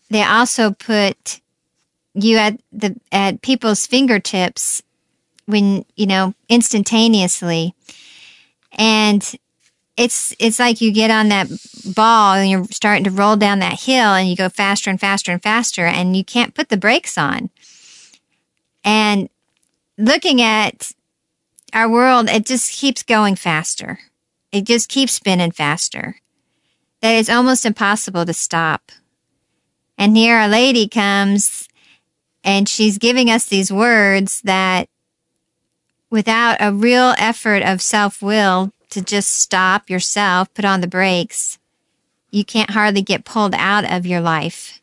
they 0.09 0.21
also 0.21 0.71
put 0.71 1.39
you 2.13 2.37
at 2.37 2.59
the 2.71 2.95
at 3.11 3.41
people's 3.41 3.87
fingertips 3.87 4.83
when 5.45 5.85
you 5.95 6.05
know 6.05 6.33
instantaneously. 6.49 7.73
And 8.73 9.35
it's 9.97 10.35
it's 10.39 10.59
like 10.59 10.81
you 10.81 10.91
get 10.91 11.11
on 11.11 11.29
that 11.29 11.47
ball 11.95 12.35
and 12.35 12.49
you're 12.49 12.65
starting 12.65 13.05
to 13.05 13.11
roll 13.11 13.37
down 13.37 13.59
that 13.59 13.81
hill 13.81 14.13
and 14.13 14.29
you 14.29 14.35
go 14.35 14.49
faster 14.49 14.89
and 14.89 14.99
faster 14.99 15.31
and 15.31 15.41
faster 15.41 15.85
and 15.85 16.17
you 16.17 16.23
can't 16.23 16.53
put 16.53 16.69
the 16.69 16.77
brakes 16.77 17.17
on. 17.17 17.49
And 18.83 19.29
looking 19.97 20.41
at 20.41 20.91
our 21.75 21.87
world, 21.87 22.29
it 22.29 22.45
just 22.45 22.71
keeps 22.71 23.03
going 23.03 23.35
faster. 23.35 23.99
It 24.51 24.63
just 24.63 24.89
keeps 24.89 25.13
spinning 25.13 25.51
faster. 25.51 26.15
That 27.01 27.11
it's 27.11 27.29
almost 27.29 27.65
impossible 27.65 28.25
to 28.25 28.33
stop. 28.33 28.91
And 29.97 30.17
here 30.17 30.39
a 30.39 30.47
lady 30.47 30.87
comes 30.87 31.69
and 32.43 32.67
she's 32.67 32.97
giving 32.97 33.29
us 33.29 33.45
these 33.45 33.71
words 33.71 34.41
that 34.41 34.89
without 36.09 36.57
a 36.59 36.73
real 36.73 37.13
effort 37.19 37.61
of 37.61 37.81
self 37.81 38.21
will 38.21 38.71
to 38.89 39.01
just 39.01 39.31
stop 39.31 39.89
yourself, 39.89 40.53
put 40.53 40.65
on 40.65 40.81
the 40.81 40.87
brakes, 40.87 41.59
you 42.31 42.43
can't 42.43 42.71
hardly 42.71 43.03
get 43.03 43.25
pulled 43.25 43.53
out 43.53 43.85
of 43.91 44.05
your 44.05 44.21
life. 44.21 44.81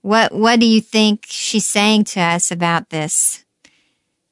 What, 0.00 0.34
what 0.34 0.60
do 0.60 0.66
you 0.66 0.80
think 0.80 1.26
she's 1.26 1.66
saying 1.66 2.04
to 2.04 2.20
us 2.20 2.50
about 2.50 2.90
this? 2.90 3.44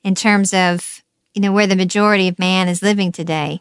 in 0.05 0.15
terms 0.15 0.53
of, 0.53 1.02
you 1.35 1.41
know, 1.43 1.53
where 1.53 1.67
the 1.67 1.77
majority 1.77 2.29
of 2.29 2.39
man 2.39 2.69
is 2.69 2.83
living 2.83 3.13
today. 3.13 3.61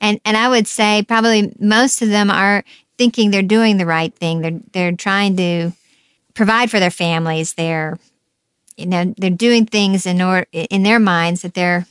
And, 0.00 0.20
and 0.24 0.36
I 0.36 0.48
would 0.48 0.66
say 0.66 1.02
probably 1.02 1.54
most 1.58 2.02
of 2.02 2.08
them 2.08 2.30
are 2.30 2.64
thinking 2.98 3.30
they're 3.30 3.42
doing 3.42 3.76
the 3.76 3.86
right 3.86 4.14
thing. 4.14 4.40
They're, 4.40 4.60
they're 4.72 4.96
trying 4.96 5.36
to 5.36 5.72
provide 6.34 6.70
for 6.70 6.78
their 6.78 6.90
families. 6.90 7.54
They're, 7.54 7.98
you 8.76 8.86
know, 8.86 9.14
they're 9.16 9.30
doing 9.30 9.66
things 9.66 10.04
in 10.04 10.20
order, 10.20 10.46
in 10.52 10.82
their 10.82 10.98
minds 10.98 11.42
that 11.42 11.54
they're, 11.54 11.86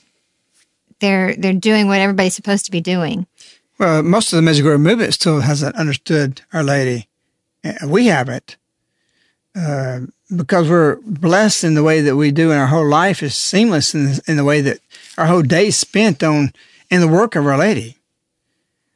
they're, 1.00 1.36
they're 1.36 1.54
doing 1.54 1.88
what 1.88 2.00
everybody's 2.00 2.36
supposed 2.36 2.66
to 2.66 2.72
be 2.72 2.82
doing. 2.82 3.26
Well, 3.78 4.04
most 4.04 4.32
of 4.32 4.44
the 4.44 4.50
Medjugorje 4.50 4.80
movement 4.80 5.14
still 5.14 5.42
hasn't 5.42 5.76
understood 5.76 6.42
Our 6.54 6.64
Lady. 6.64 7.08
We 7.86 8.06
haven't. 8.06 8.58
Uh, 9.56 10.02
because 10.34 10.70
we're 10.70 10.98
blessed 11.04 11.64
in 11.64 11.76
the 11.76 11.84
way 11.84 12.02
that 12.02 12.16
we 12.16 12.32
do 12.32 12.52
and 12.52 12.60
our 12.60 12.68
whole 12.68 12.88
life 12.88 13.22
is 13.22 13.36
seamless 13.36 13.94
in 13.94 14.06
the, 14.06 14.22
in 14.28 14.38
the 14.38 14.44
way 14.44 14.62
that 14.62 14.80
our 15.18 15.28
whole 15.28 15.42
day 15.42 15.68
is 15.68 15.78
spent 15.78 16.24
on 16.24 16.52
in 16.90 17.02
the 17.02 17.08
work 17.08 17.36
of 17.36 17.46
Our 17.46 17.58
Lady. 17.58 17.98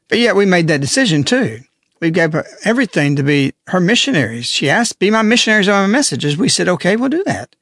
But 0.08 0.18
yet 0.18 0.34
we 0.34 0.44
made 0.44 0.66
that 0.68 0.80
decision 0.80 1.22
too. 1.22 1.60
We 2.00 2.10
gave 2.10 2.34
everything 2.64 3.14
to 3.16 3.22
be 3.22 3.52
her 3.68 3.78
missionaries. 3.78 4.46
She 4.46 4.70
asked, 4.70 4.98
be 4.98 5.10
my 5.10 5.22
missionaries 5.22 5.68
on 5.68 5.88
my 5.88 5.92
messages. 5.92 6.36
We 6.36 6.48
said, 6.48 6.68
okay, 6.68 6.96
we'll 6.96 7.10
do 7.10 7.22
that. 7.24 7.54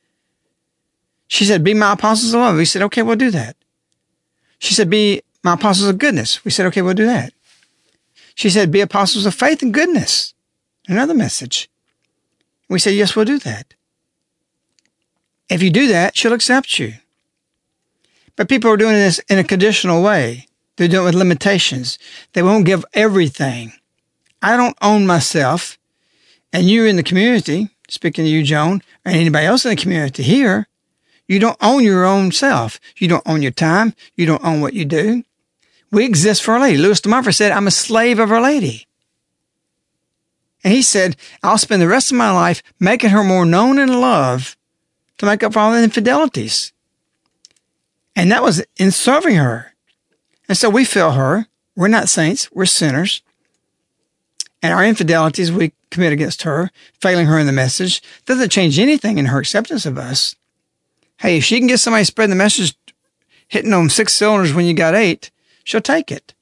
She 1.27 1.45
said, 1.45 1.63
be 1.63 1.75
my 1.75 1.93
apostles 1.93 2.33
of 2.33 2.41
love. 2.41 2.57
We 2.57 2.65
said, 2.65 2.83
okay, 2.83 3.03
we'll 3.03 3.17
do 3.17 3.31
that. 3.33 3.57
She 4.59 4.75
said, 4.75 4.89
be 4.89 5.23
my 5.43 5.55
apostles 5.55 5.89
of 5.89 5.99
goodness. 5.99 6.45
We 6.45 6.51
said, 6.51 6.67
okay, 6.67 6.83
we'll 6.83 6.95
do 6.95 7.07
that. 7.07 7.33
She 8.35 8.49
said, 8.49 8.71
be 8.71 8.81
apostles 8.81 9.27
of 9.27 9.35
faith 9.35 9.63
and 9.63 9.75
goodness. 9.75 10.33
Another 10.87 11.15
message. 11.15 11.69
We 12.69 12.79
said, 12.79 12.95
yes, 12.95 13.17
we'll 13.17 13.25
do 13.25 13.39
that. 13.41 13.75
If 15.49 15.63
you 15.63 15.71
do 15.71 15.89
that, 15.89 16.17
she'll 16.17 16.33
accept 16.33 16.79
you. 16.79 16.95
But 18.37 18.49
people 18.49 18.71
are 18.71 18.77
doing 18.77 18.95
this 18.95 19.19
in 19.29 19.39
a 19.39 19.45
conditional 19.45 20.03
way. 20.03 20.47
They're 20.77 20.89
doing 20.89 21.03
it 21.03 21.07
with 21.07 21.15
limitations. 21.15 21.99
They 22.35 22.43
won't 22.43 22.67
give 22.67 22.85
everything. 22.95 23.73
I 24.43 24.57
don't 24.57 24.77
own 24.81 25.07
myself. 25.07 25.79
And 26.53 26.69
you 26.69 26.85
in 26.85 26.97
the 26.97 27.03
community, 27.03 27.71
speaking 27.89 28.25
to 28.25 28.31
you, 28.31 28.43
Joan, 28.43 28.83
and 29.05 29.17
anybody 29.17 29.47
else 29.47 29.65
in 29.65 29.71
the 29.71 29.77
community 29.77 30.23
here, 30.23 30.69
you 31.27 31.39
don't 31.39 31.59
own 31.61 31.85
your 31.85 32.07
own 32.07 32.33
self. 32.33 32.81
You 32.97 33.09
don't 33.09 33.27
own 33.27 33.43
your 33.43 33.53
time. 33.53 33.95
You 34.17 34.27
don't 34.27 34.45
own 34.45 34.61
what 34.61 34.75
you 34.75 34.85
do. 34.85 35.25
We 35.91 36.05
exist 36.05 36.43
for 36.43 36.57
a 36.57 36.61
lady. 36.61 36.79
Louis 36.79 37.01
de 37.01 37.09
Montfort 37.09 37.35
said, 37.35 37.53
I'm 37.53 37.67
a 37.67 37.71
slave 37.71 38.19
of 38.19 38.33
our 38.33 38.41
lady. 38.41 38.88
And 40.65 40.73
he 40.73 40.83
said, 40.83 41.17
I'll 41.43 41.59
spend 41.59 41.81
the 41.81 41.89
rest 41.89 42.11
of 42.11 42.19
my 42.19 42.31
life 42.31 42.63
making 42.81 43.11
her 43.11 43.23
more 43.23 43.47
known 43.47 43.79
and 43.79 44.01
loved 44.01 44.57
to 45.19 45.27
make 45.27 45.43
up 45.43 45.53
for 45.53 45.61
all 45.61 45.73
the 45.73 45.83
infidelities. 45.83 46.73
And 48.17 48.31
that 48.33 48.43
was 48.43 48.65
in 48.77 48.91
serving 48.91 49.37
her. 49.37 49.75
And 50.49 50.59
so 50.59 50.69
we 50.69 50.85
fail 50.85 51.13
her. 51.13 51.47
We're 51.77 51.89
not 51.89 52.09
saints. 52.09 52.51
We're 52.53 52.67
sinners. 52.67 53.23
And 54.63 54.75
our 54.75 54.85
infidelities 54.85 55.53
we 55.53 55.73
commit 55.91 56.13
against 56.13 56.43
her, 56.43 56.71
failing 57.01 57.27
her 57.27 57.39
in 57.39 57.47
the 57.47 57.53
message, 57.53 58.03
doesn't 58.27 58.51
change 58.51 58.79
anything 58.79 59.19
in 59.19 59.27
her 59.27 59.39
acceptance 59.39 59.87
of 59.87 59.97
us. 59.97 60.35
Hey, 61.19 61.39
if 61.39 61.45
she 61.45 61.59
can 61.59 61.69
get 61.69 61.79
somebody 61.79 62.05
spreading 62.05 62.31
the 62.31 62.37
message 62.37 62.75
hitting 63.47 63.73
on 63.73 63.89
six 63.89 64.13
cylinders 64.13 64.53
when 64.53 64.67
you 64.67 64.75
got 64.75 64.95
eight, 64.95 65.31
she'll 65.65 65.81
take 65.81 66.11
it. 66.11 66.35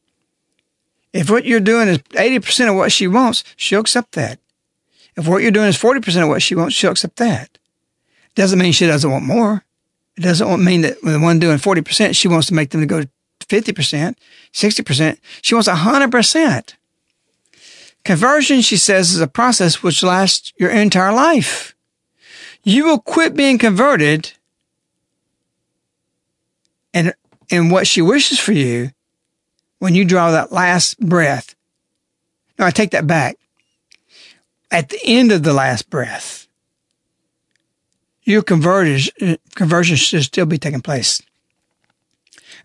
If 1.16 1.30
what 1.30 1.46
you're 1.46 1.60
doing 1.60 1.88
is 1.88 1.98
80% 1.98 2.68
of 2.68 2.76
what 2.76 2.92
she 2.92 3.08
wants, 3.08 3.42
she'll 3.56 3.80
accept 3.80 4.12
that. 4.12 4.38
If 5.16 5.26
what 5.26 5.40
you're 5.40 5.50
doing 5.50 5.68
is 5.68 5.78
40% 5.78 6.22
of 6.22 6.28
what 6.28 6.42
she 6.42 6.54
wants, 6.54 6.74
she'll 6.74 6.90
accept 6.90 7.16
that. 7.16 7.56
Doesn't 8.34 8.58
mean 8.58 8.72
she 8.72 8.86
doesn't 8.86 9.10
want 9.10 9.24
more. 9.24 9.64
It 10.18 10.20
doesn't 10.20 10.62
mean 10.62 10.82
that 10.82 11.00
the 11.00 11.18
one 11.18 11.38
doing 11.38 11.56
40%, 11.56 12.14
she 12.14 12.28
wants 12.28 12.48
to 12.48 12.54
make 12.54 12.68
them 12.68 12.82
to 12.82 12.86
go 12.86 13.00
to 13.00 13.08
50%, 13.46 14.14
60%. 14.52 15.18
She 15.40 15.54
wants 15.54 15.68
100%. 15.68 16.74
Conversion, 18.04 18.60
she 18.60 18.76
says, 18.76 19.12
is 19.12 19.20
a 19.20 19.26
process 19.26 19.82
which 19.82 20.02
lasts 20.02 20.52
your 20.58 20.70
entire 20.70 21.14
life. 21.14 21.74
You 22.62 22.84
will 22.84 22.98
quit 22.98 23.34
being 23.34 23.56
converted 23.56 24.32
and, 26.92 27.14
and 27.50 27.70
what 27.70 27.86
she 27.86 28.02
wishes 28.02 28.38
for 28.38 28.52
you 28.52 28.90
when 29.78 29.94
you 29.94 30.04
draw 30.04 30.30
that 30.30 30.52
last 30.52 30.98
breath. 31.00 31.54
No, 32.58 32.66
I 32.66 32.70
take 32.70 32.90
that 32.92 33.06
back. 33.06 33.36
At 34.70 34.88
the 34.88 35.00
end 35.04 35.32
of 35.32 35.42
the 35.42 35.52
last 35.52 35.90
breath, 35.90 36.48
your 38.22 38.42
conversion, 38.42 39.38
conversion 39.54 39.96
should 39.96 40.24
still 40.24 40.46
be 40.46 40.58
taking 40.58 40.80
place. 40.80 41.22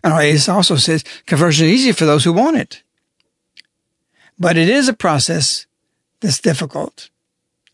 And 0.02 0.12
it 0.24 0.48
also 0.48 0.76
says 0.76 1.04
conversion 1.26 1.66
is 1.66 1.72
easy 1.72 1.92
for 1.92 2.04
those 2.04 2.24
who 2.24 2.32
want 2.32 2.56
it. 2.56 2.82
But 4.38 4.56
it 4.56 4.68
is 4.68 4.88
a 4.88 4.92
process 4.92 5.66
that's 6.20 6.40
difficult. 6.40 7.10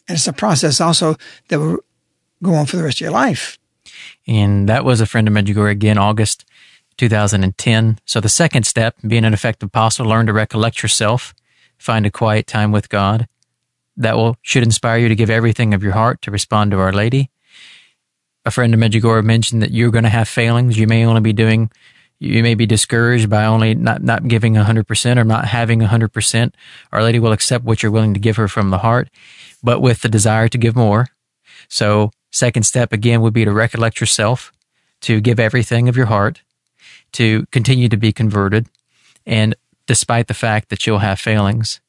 And 0.07 0.17
it's 0.17 0.27
a 0.27 0.33
process 0.33 0.81
also 0.81 1.17
that 1.49 1.59
will 1.59 1.79
go 2.43 2.55
on 2.55 2.67
for 2.67 2.77
the 2.77 2.83
rest 2.83 2.99
of 2.99 3.03
your 3.03 3.11
life. 3.13 3.59
And 4.27 4.69
that 4.69 4.85
was 4.85 5.01
a 5.01 5.07
friend 5.07 5.27
of 5.27 5.33
Medjugorje 5.33 5.71
again, 5.71 5.97
August 5.97 6.45
2010. 6.99 7.99
So 8.05 8.21
the 8.21 8.29
second 8.29 8.67
step, 8.67 8.97
being 9.07 9.25
an 9.25 9.33
effective 9.33 9.69
apostle, 9.69 10.07
learn 10.07 10.27
to 10.27 10.33
recollect 10.33 10.83
yourself, 10.83 11.35
find 11.79 12.05
a 12.05 12.11
quiet 12.11 12.47
time 12.47 12.73
with 12.73 12.89
God. 12.89 13.29
That 13.97 14.17
will 14.17 14.37
should 14.43 14.63
inspire 14.63 14.99
you 14.99 15.09
to 15.09 15.17
give 15.17 15.31
everything 15.31 15.75
of 15.75 15.83
your 15.83 15.93
heart 15.93 16.23
to 16.23 16.31
respond 16.31 16.71
to 16.71 16.79
Our 16.79 16.93
Lady. 16.93 17.31
A 18.45 18.51
friend 18.51 18.73
of 18.73 18.81
Medjugorje 18.81 19.25
mentioned 19.25 19.63
that 19.63 19.73
you're 19.73 19.91
going 19.91 20.05
to 20.05 20.11
have 20.11 20.29
failings. 20.29 20.79
You 20.79 20.87
may 20.87 21.05
only 21.05 21.21
be 21.21 21.33
doing, 21.33 21.71
you 22.19 22.43
may 22.43 22.55
be 22.55 22.65
discouraged 22.65 23.29
by 23.29 23.45
only 23.45 23.75
not, 23.75 24.03
not 24.03 24.29
giving 24.29 24.55
100% 24.55 25.17
or 25.17 25.25
not 25.25 25.47
having 25.47 25.81
100%. 25.81 26.55
Our 26.93 27.03
Lady 27.03 27.19
will 27.19 27.33
accept 27.33 27.65
what 27.65 27.83
you're 27.83 27.93
willing 27.93 28.15
to 28.15 28.21
give 28.21 28.37
her 28.37 28.49
from 28.49 28.71
the 28.71 28.79
heart, 28.79 29.11
but 29.63 29.81
with 29.81 30.03
the 30.03 30.09
desire 30.09 30.49
to 30.49 30.59
give 30.59 30.77
more. 30.77 31.09
So 31.69 32.11
second 32.31 32.63
step 32.63 32.93
again 32.93 33.21
would 33.21 33.35
be 33.35 33.45
to 33.45 33.53
recollect 33.53 34.01
yourself, 34.01 34.53
to 35.03 35.21
give 35.21 35.41
everything 35.41 35.89
of 35.89 35.97
your 35.97 36.07
heart, 36.07 36.43
to 37.13 37.47
continue 37.51 37.89
to 37.89 37.97
be 37.97 38.13
converted, 38.13 38.67
and 39.27 39.55
despite 39.87 40.27
the 40.27 40.35
fact 40.35 40.69
that 40.69 40.87
you'll 40.87 40.99
have 40.99 41.19
failings. 41.19 41.81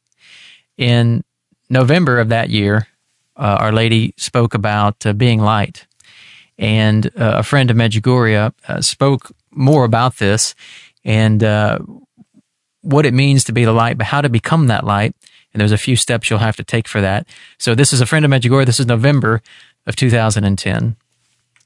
In 0.78 1.24
November 1.70 2.20
of 2.20 2.30
that 2.30 2.50
year, 2.50 2.88
uh, 3.36 3.58
Our 3.60 3.72
Lady 3.72 4.14
spoke 4.18 4.54
about 4.54 5.06
uh, 5.06 5.14
being 5.14 5.40
light. 5.40 5.86
And 6.58 7.08
uh, 7.18 7.36
a 7.38 7.44
friend 7.44 7.72
of 7.72 7.78
Medjugorje 7.78 8.54
uh, 8.68 8.82
spoke 8.82 9.32
more 9.52 9.86
about 9.86 10.18
this 10.18 10.56
and 11.06 11.44
uh, 11.44 11.80
what 12.82 13.06
it 13.06 13.14
means 13.14 13.46
to 13.46 13.54
be 13.54 13.66
the 13.66 13.72
light, 13.72 13.98
but 13.98 14.08
how 14.08 14.22
to 14.22 14.30
become 14.30 14.68
that 14.68 14.84
light. 14.84 15.16
And 15.54 15.62
there's 15.62 15.72
a 15.72 15.78
few 15.78 15.96
steps 15.96 16.30
you'll 16.30 16.40
have 16.40 16.58
to 16.58 16.64
take 16.64 16.88
for 16.88 17.02
that. 17.02 17.28
So 17.58 17.76
this 17.76 17.94
is 17.94 18.02
a 18.02 18.06
friend 18.06 18.26
of 18.26 18.32
Medjugorje. 18.32 18.66
This 18.66 18.80
is 18.80 18.86
November 18.86 19.42
of 19.88 19.96
2010. 19.96 20.96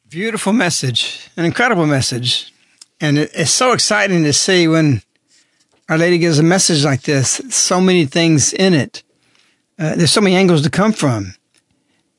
Beautiful 0.10 0.54
message, 0.54 1.28
an 1.36 1.44
incredible 1.44 1.88
message. 1.88 2.53
And 3.00 3.18
it's 3.18 3.52
so 3.52 3.74
exciting 3.74 4.24
to 4.24 4.34
see 4.34 4.68
when 4.68 5.02
Our 5.90 5.98
Lady 5.98 6.18
gives 6.18 6.40
a 6.40 6.44
message 6.44 6.86
like 6.86 7.02
this. 7.02 7.42
So 7.50 7.82
many 7.82 8.06
things 8.06 8.54
in 8.54 8.74
it. 8.74 9.04
Uh, 9.78 9.96
there's 9.96 10.12
so 10.12 10.22
many 10.22 10.36
angles 10.36 10.62
to 10.62 10.70
come 10.70 10.94
from. 10.94 11.36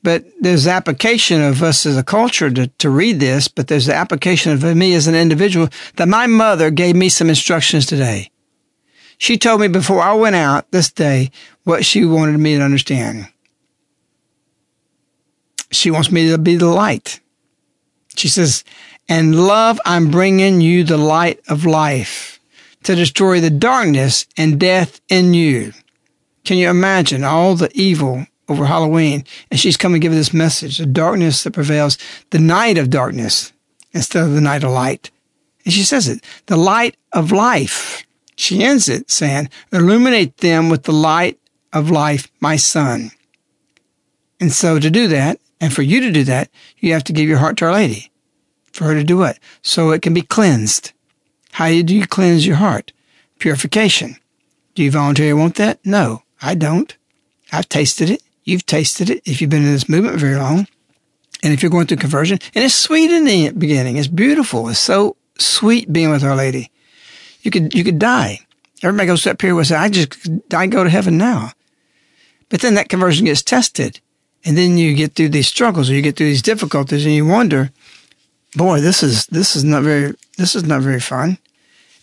But 0.03 0.23
there's 0.39 0.65
the 0.65 0.71
application 0.71 1.41
of 1.41 1.63
us 1.63 1.85
as 1.85 1.97
a 1.97 2.03
culture 2.03 2.51
to, 2.51 2.67
to 2.67 2.89
read 2.91 3.19
this, 3.19 3.47
but 3.47 3.67
there's 3.67 3.87
the 3.87 3.95
application 3.95 4.51
of 4.51 4.63
me 4.75 4.93
as 4.93 5.07
an 5.07 5.15
individual 5.15 5.69
that 5.95 6.07
my 6.07 6.27
mother 6.27 6.69
gave 6.69 6.95
me 6.95 7.09
some 7.09 7.27
instructions 7.27 7.87
today. 7.87 8.29
She 9.17 9.37
told 9.37 9.61
me 9.61 9.67
before 9.67 10.01
I 10.01 10.13
went 10.13 10.35
out 10.35 10.69
this 10.69 10.91
day 10.91 11.31
what 11.63 11.85
she 11.85 12.05
wanted 12.05 12.37
me 12.37 12.55
to 12.55 12.61
understand. 12.61 13.27
She 15.71 15.89
wants 15.89 16.11
me 16.11 16.29
to 16.29 16.37
be 16.37 16.55
the 16.55 16.67
light. 16.67 17.19
She 18.15 18.27
says, 18.27 18.63
and 19.07 19.47
love, 19.47 19.79
I'm 19.85 20.09
bringing 20.09 20.61
you 20.61 20.83
the 20.83 20.97
light 20.97 21.39
of 21.47 21.65
life 21.65 22.39
to 22.83 22.95
destroy 22.95 23.39
the 23.39 23.49
darkness 23.49 24.25
and 24.37 24.59
death 24.59 25.01
in 25.09 25.33
you. 25.33 25.73
Can 26.43 26.57
you 26.57 26.69
imagine 26.69 27.23
all 27.23 27.55
the 27.55 27.71
evil 27.73 28.25
over 28.47 28.65
Halloween? 28.65 29.23
And 29.49 29.59
she's 29.59 29.77
coming 29.77 30.01
to 30.01 30.05
give 30.05 30.13
this 30.13 30.33
message, 30.33 30.77
the 30.77 30.85
darkness 30.85 31.43
that 31.43 31.53
prevails, 31.53 31.97
the 32.29 32.39
night 32.39 32.77
of 32.77 32.89
darkness 32.89 33.51
instead 33.93 34.23
of 34.23 34.33
the 34.33 34.41
night 34.41 34.63
of 34.63 34.71
light. 34.71 35.11
And 35.65 35.73
she 35.73 35.83
says 35.83 36.07
it, 36.07 36.23
the 36.45 36.57
light 36.57 36.97
of 37.11 37.31
life. 37.31 38.05
She 38.37 38.63
ends 38.63 38.89
it 38.89 39.09
saying, 39.09 39.49
illuminate 39.71 40.37
them 40.37 40.69
with 40.69 40.83
the 40.83 40.93
light 40.93 41.39
of 41.73 41.89
life, 41.89 42.31
my 42.39 42.55
son. 42.55 43.11
And 44.39 44.51
so 44.51 44.79
to 44.79 44.91
do 44.91 45.07
that, 45.07 45.39
and 45.61 45.73
for 45.73 45.81
you 45.81 46.01
to 46.01 46.11
do 46.11 46.23
that, 46.25 46.49
you 46.77 46.93
have 46.93 47.05
to 47.05 47.13
give 47.13 47.29
your 47.29 47.37
heart 47.37 47.57
to 47.57 47.65
Our 47.65 47.71
Lady 47.71 48.11
for 48.75 48.83
her 48.85 48.93
to 48.93 49.03
do 49.03 49.23
it 49.23 49.39
so 49.61 49.91
it 49.91 50.01
can 50.01 50.13
be 50.13 50.21
cleansed. 50.21 50.91
How 51.53 51.67
do 51.69 51.95
you 51.95 52.05
cleanse 52.05 52.45
your 52.45 52.57
heart? 52.57 52.91
Purification. 53.39 54.17
Do 54.75 54.83
you 54.83 54.91
voluntarily 54.91 55.33
want 55.33 55.55
that? 55.55 55.79
No, 55.85 56.23
I 56.41 56.55
don't. 56.55 56.95
I've 57.51 57.69
tasted 57.69 58.09
it. 58.09 58.21
You've 58.43 58.65
tasted 58.65 59.09
it 59.09 59.21
if 59.25 59.39
you've 59.39 59.49
been 59.49 59.63
in 59.63 59.71
this 59.71 59.89
movement 59.89 60.19
very 60.19 60.35
long. 60.35 60.67
And 61.41 61.53
if 61.53 61.63
you're 61.63 61.71
going 61.71 61.87
through 61.87 61.97
conversion, 61.97 62.39
and 62.53 62.63
it's 62.63 62.75
sweet 62.75 63.11
in 63.11 63.25
the 63.25 63.51
beginning. 63.51 63.97
It's 63.97 64.07
beautiful. 64.07 64.67
It's 64.67 64.79
so 64.79 65.15
sweet 65.37 65.91
being 65.91 66.09
with 66.09 66.23
Our 66.23 66.35
Lady. 66.35 66.71
You 67.41 67.51
could, 67.51 67.73
you 67.73 67.83
could 67.83 67.99
die. 67.99 68.39
Everybody 68.83 69.07
goes 69.07 69.23
through 69.23 69.33
that 69.33 69.39
period 69.39 69.55
where 69.55 69.63
say, 69.63 69.75
I 69.75 69.89
just, 69.89 70.29
I 70.53 70.67
go 70.67 70.83
to 70.83 70.89
heaven 70.89 71.17
now. 71.17 71.51
But 72.49 72.61
then 72.61 72.73
that 72.75 72.89
conversion 72.89 73.25
gets 73.25 73.41
tested. 73.41 73.99
And 74.43 74.57
then 74.57 74.77
you 74.77 74.93
get 74.93 75.13
through 75.13 75.29
these 75.29 75.47
struggles 75.47 75.89
or 75.89 75.93
you 75.93 76.01
get 76.01 76.17
through 76.17 76.27
these 76.27 76.41
difficulties 76.41 77.05
and 77.05 77.15
you 77.15 77.25
wonder, 77.25 77.71
boy, 78.55 78.81
this 78.81 79.03
is 79.03 79.25
this 79.27 79.55
is 79.55 79.63
not 79.63 79.83
very 79.83 80.13
this 80.37 80.55
is 80.55 80.63
not 80.63 80.81
very 80.81 80.99
fun. 80.99 81.37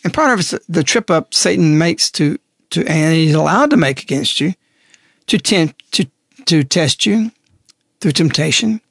And 0.03 0.13
part 0.13 0.31
of 0.31 0.39
it's 0.39 0.67
the 0.67 0.83
trip 0.83 1.09
up 1.09 1.33
Satan 1.33 1.77
makes 1.77 2.11
to 2.11 2.37
to, 2.71 2.85
and 2.85 3.13
He's 3.15 3.35
allowed 3.35 3.69
to 3.71 3.77
make 3.77 4.01
against 4.01 4.39
you 4.39 4.53
to 5.27 5.37
tempt 5.37 5.91
to 5.93 6.05
to 6.45 6.63
test 6.63 7.05
you 7.05 7.31
through 7.99 8.11
temptation. 8.11 8.81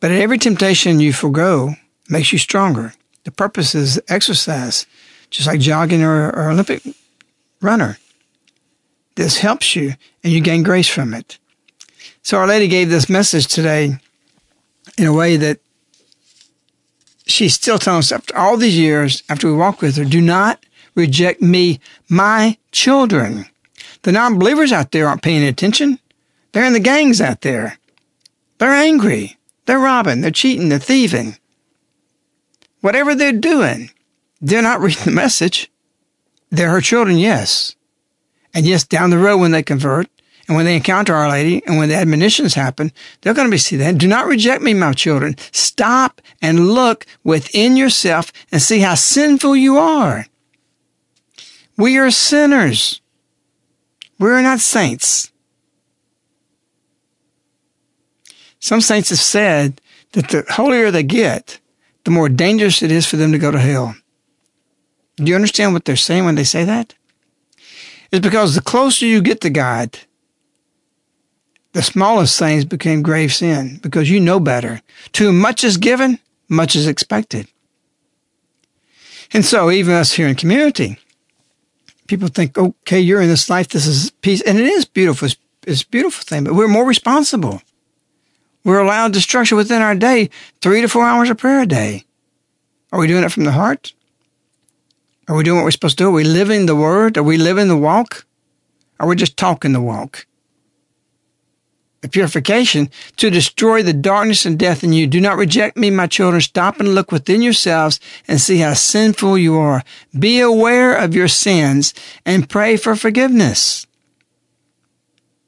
But 0.00 0.10
at 0.10 0.20
every 0.20 0.38
temptation 0.38 1.00
you 1.00 1.12
forego 1.12 1.74
makes 2.08 2.32
you 2.32 2.38
stronger. 2.38 2.94
The 3.24 3.32
purpose 3.32 3.74
is 3.74 4.00
exercise, 4.08 4.86
just 5.30 5.48
like 5.48 5.58
jogging 5.58 6.02
or, 6.02 6.30
or 6.30 6.50
Olympic 6.50 6.82
runner. 7.60 7.98
This 9.16 9.38
helps 9.38 9.74
you 9.74 9.94
and 10.22 10.32
you 10.32 10.40
gain 10.40 10.62
grace 10.62 10.88
from 10.88 11.14
it. 11.14 11.38
So 12.22 12.38
Our 12.38 12.46
Lady 12.46 12.68
gave 12.68 12.90
this 12.90 13.08
message 13.08 13.46
today 13.46 13.98
in 14.98 15.06
a 15.06 15.12
way 15.12 15.36
that 15.36 15.58
she's 17.26 17.54
still 17.54 17.78
telling 17.78 17.98
us 17.98 18.12
after 18.12 18.36
all 18.36 18.56
these 18.56 18.78
years, 18.78 19.22
after 19.28 19.48
we 19.48 19.56
walk 19.56 19.82
with 19.82 19.96
her, 19.96 20.04
do 20.04 20.20
not 20.20 20.64
reject 20.94 21.42
me, 21.42 21.80
my 22.08 22.56
children. 22.72 23.46
The 24.02 24.12
non 24.12 24.38
believers 24.38 24.72
out 24.72 24.92
there 24.92 25.08
aren't 25.08 25.22
paying 25.22 25.42
attention. 25.42 25.98
They're 26.52 26.64
in 26.64 26.72
the 26.72 26.80
gangs 26.80 27.20
out 27.20 27.42
there. 27.42 27.78
They're 28.58 28.70
angry. 28.70 29.36
They're 29.66 29.78
robbing. 29.78 30.20
They're 30.20 30.30
cheating. 30.30 30.68
They're 30.68 30.78
thieving. 30.78 31.36
Whatever 32.80 33.14
they're 33.14 33.32
doing, 33.32 33.90
they're 34.40 34.62
not 34.62 34.80
reading 34.82 35.04
the 35.04 35.10
message. 35.10 35.70
They're 36.50 36.70
her 36.70 36.80
children, 36.80 37.18
yes. 37.18 37.74
And 38.54 38.64
yes, 38.64 38.84
down 38.84 39.10
the 39.10 39.18
road 39.18 39.38
when 39.38 39.50
they 39.50 39.62
convert 39.62 40.08
and 40.48 40.56
when 40.56 40.64
they 40.64 40.76
encounter 40.76 41.14
Our 41.14 41.28
Lady 41.28 41.62
and 41.66 41.76
when 41.76 41.88
the 41.88 41.96
admonitions 41.96 42.54
happen, 42.54 42.92
they're 43.20 43.34
going 43.34 43.48
to 43.48 43.50
be 43.50 43.58
see 43.58 43.76
that. 43.76 43.98
Do 43.98 44.06
not 44.06 44.26
reject 44.26 44.62
me, 44.62 44.74
my 44.74 44.92
children. 44.92 45.36
Stop 45.50 46.20
and 46.40 46.70
look 46.70 47.04
within 47.24 47.76
yourself 47.76 48.32
and 48.52 48.62
see 48.62 48.80
how 48.80 48.94
sinful 48.94 49.56
you 49.56 49.76
are. 49.76 50.26
We 51.76 51.98
are 51.98 52.10
sinners. 52.10 53.00
We're 54.18 54.40
not 54.40 54.60
saints. 54.60 55.30
Some 58.60 58.80
saints 58.80 59.10
have 59.10 59.18
said 59.18 59.80
that 60.12 60.28
the 60.28 60.44
holier 60.48 60.90
they 60.90 61.02
get, 61.02 61.60
the 62.04 62.10
more 62.10 62.28
dangerous 62.28 62.82
it 62.82 62.90
is 62.90 63.04
for 63.06 63.16
them 63.16 63.32
to 63.32 63.38
go 63.38 63.50
to 63.50 63.58
hell. 63.58 63.96
Do 65.16 65.24
you 65.24 65.34
understand 65.34 65.72
what 65.72 65.84
they're 65.84 65.96
saying 65.96 66.24
when 66.24 66.34
they 66.36 66.44
say 66.44 66.64
that? 66.64 66.94
It's 68.12 68.22
because 68.24 68.54
the 68.54 68.60
closer 68.60 69.06
you 69.06 69.20
get 69.20 69.40
to 69.42 69.50
God, 69.50 69.98
the 71.76 71.82
smallest 71.82 72.38
things 72.38 72.64
became 72.64 73.02
grave 73.02 73.34
sin 73.34 73.78
because 73.82 74.08
you 74.08 74.18
know 74.18 74.40
better. 74.40 74.80
Too 75.12 75.30
much 75.30 75.62
is 75.62 75.76
given, 75.76 76.18
much 76.48 76.74
is 76.74 76.86
expected. 76.86 77.48
And 79.34 79.44
so, 79.44 79.70
even 79.70 79.92
us 79.92 80.12
here 80.14 80.26
in 80.26 80.36
community, 80.36 80.98
people 82.06 82.28
think, 82.28 82.56
okay, 82.56 82.98
you're 82.98 83.20
in 83.20 83.28
this 83.28 83.50
life, 83.50 83.68
this 83.68 83.86
is 83.86 84.10
peace. 84.22 84.40
And 84.40 84.58
it 84.58 84.64
is 84.64 84.86
beautiful. 84.86 85.26
It's, 85.26 85.36
it's 85.66 85.82
a 85.82 85.88
beautiful 85.88 86.24
thing, 86.24 86.44
but 86.44 86.54
we're 86.54 86.66
more 86.66 86.86
responsible. 86.86 87.60
We're 88.64 88.80
allowed 88.80 89.12
to 89.12 89.20
structure 89.20 89.54
within 89.54 89.82
our 89.82 89.94
day 89.94 90.30
three 90.62 90.80
to 90.80 90.88
four 90.88 91.04
hours 91.04 91.28
of 91.28 91.36
prayer 91.36 91.60
a 91.60 91.66
day. 91.66 92.06
Are 92.90 92.98
we 92.98 93.06
doing 93.06 93.22
it 93.22 93.32
from 93.32 93.44
the 93.44 93.52
heart? 93.52 93.92
Are 95.28 95.36
we 95.36 95.44
doing 95.44 95.58
what 95.58 95.64
we're 95.64 95.72
supposed 95.72 95.98
to 95.98 96.04
do? 96.04 96.08
Are 96.08 96.12
we 96.12 96.24
living 96.24 96.64
the 96.64 96.74
word? 96.74 97.18
Are 97.18 97.22
we 97.22 97.36
living 97.36 97.68
the 97.68 97.76
walk? 97.76 98.24
Are 98.98 99.06
we 99.06 99.14
just 99.14 99.36
talking 99.36 99.72
the 99.72 99.82
walk? 99.82 100.26
The 102.06 102.10
purification 102.10 102.88
to 103.16 103.30
destroy 103.30 103.82
the 103.82 103.92
darkness 103.92 104.46
and 104.46 104.56
death 104.56 104.84
in 104.84 104.92
you. 104.92 105.08
Do 105.08 105.20
not 105.20 105.36
reject 105.36 105.76
me, 105.76 105.90
my 105.90 106.06
children. 106.06 106.40
Stop 106.40 106.78
and 106.78 106.94
look 106.94 107.10
within 107.10 107.42
yourselves 107.42 107.98
and 108.28 108.40
see 108.40 108.58
how 108.58 108.74
sinful 108.74 109.36
you 109.38 109.58
are. 109.58 109.82
Be 110.16 110.38
aware 110.38 110.94
of 110.94 111.16
your 111.16 111.26
sins 111.26 111.94
and 112.24 112.48
pray 112.48 112.76
for 112.76 112.94
forgiveness. 112.94 113.88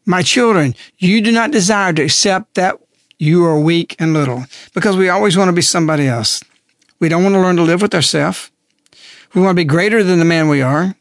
My 0.05 0.21
children, 0.21 0.75
you 0.97 1.21
do 1.21 1.31
not 1.31 1.53
desire 1.53 1.93
to 1.93 2.03
accept 2.03 2.55
that 2.55 2.75
you 3.21 3.45
are 3.45 3.61
weak 3.61 3.95
and 4.01 4.13
little 4.13 4.47
because 4.75 4.97
we 4.97 5.09
always 5.09 5.37
want 5.37 5.51
to 5.51 5.53
be 5.53 5.63
somebody 5.63 6.09
else. 6.09 6.43
We 6.99 7.09
don't 7.09 7.23
want 7.23 7.37
to 7.37 7.41
learn 7.41 7.55
to 7.55 7.63
live 7.63 7.83
with 7.83 7.95
ourselves. 7.95 8.51
We 9.33 9.43
want 9.43 9.53
to 9.53 9.63
be 9.63 9.65
greater 9.65 10.03
than 10.03 10.19
the 10.19 10.25
man 10.25 10.49
we 10.49 10.61
are. 10.61 10.97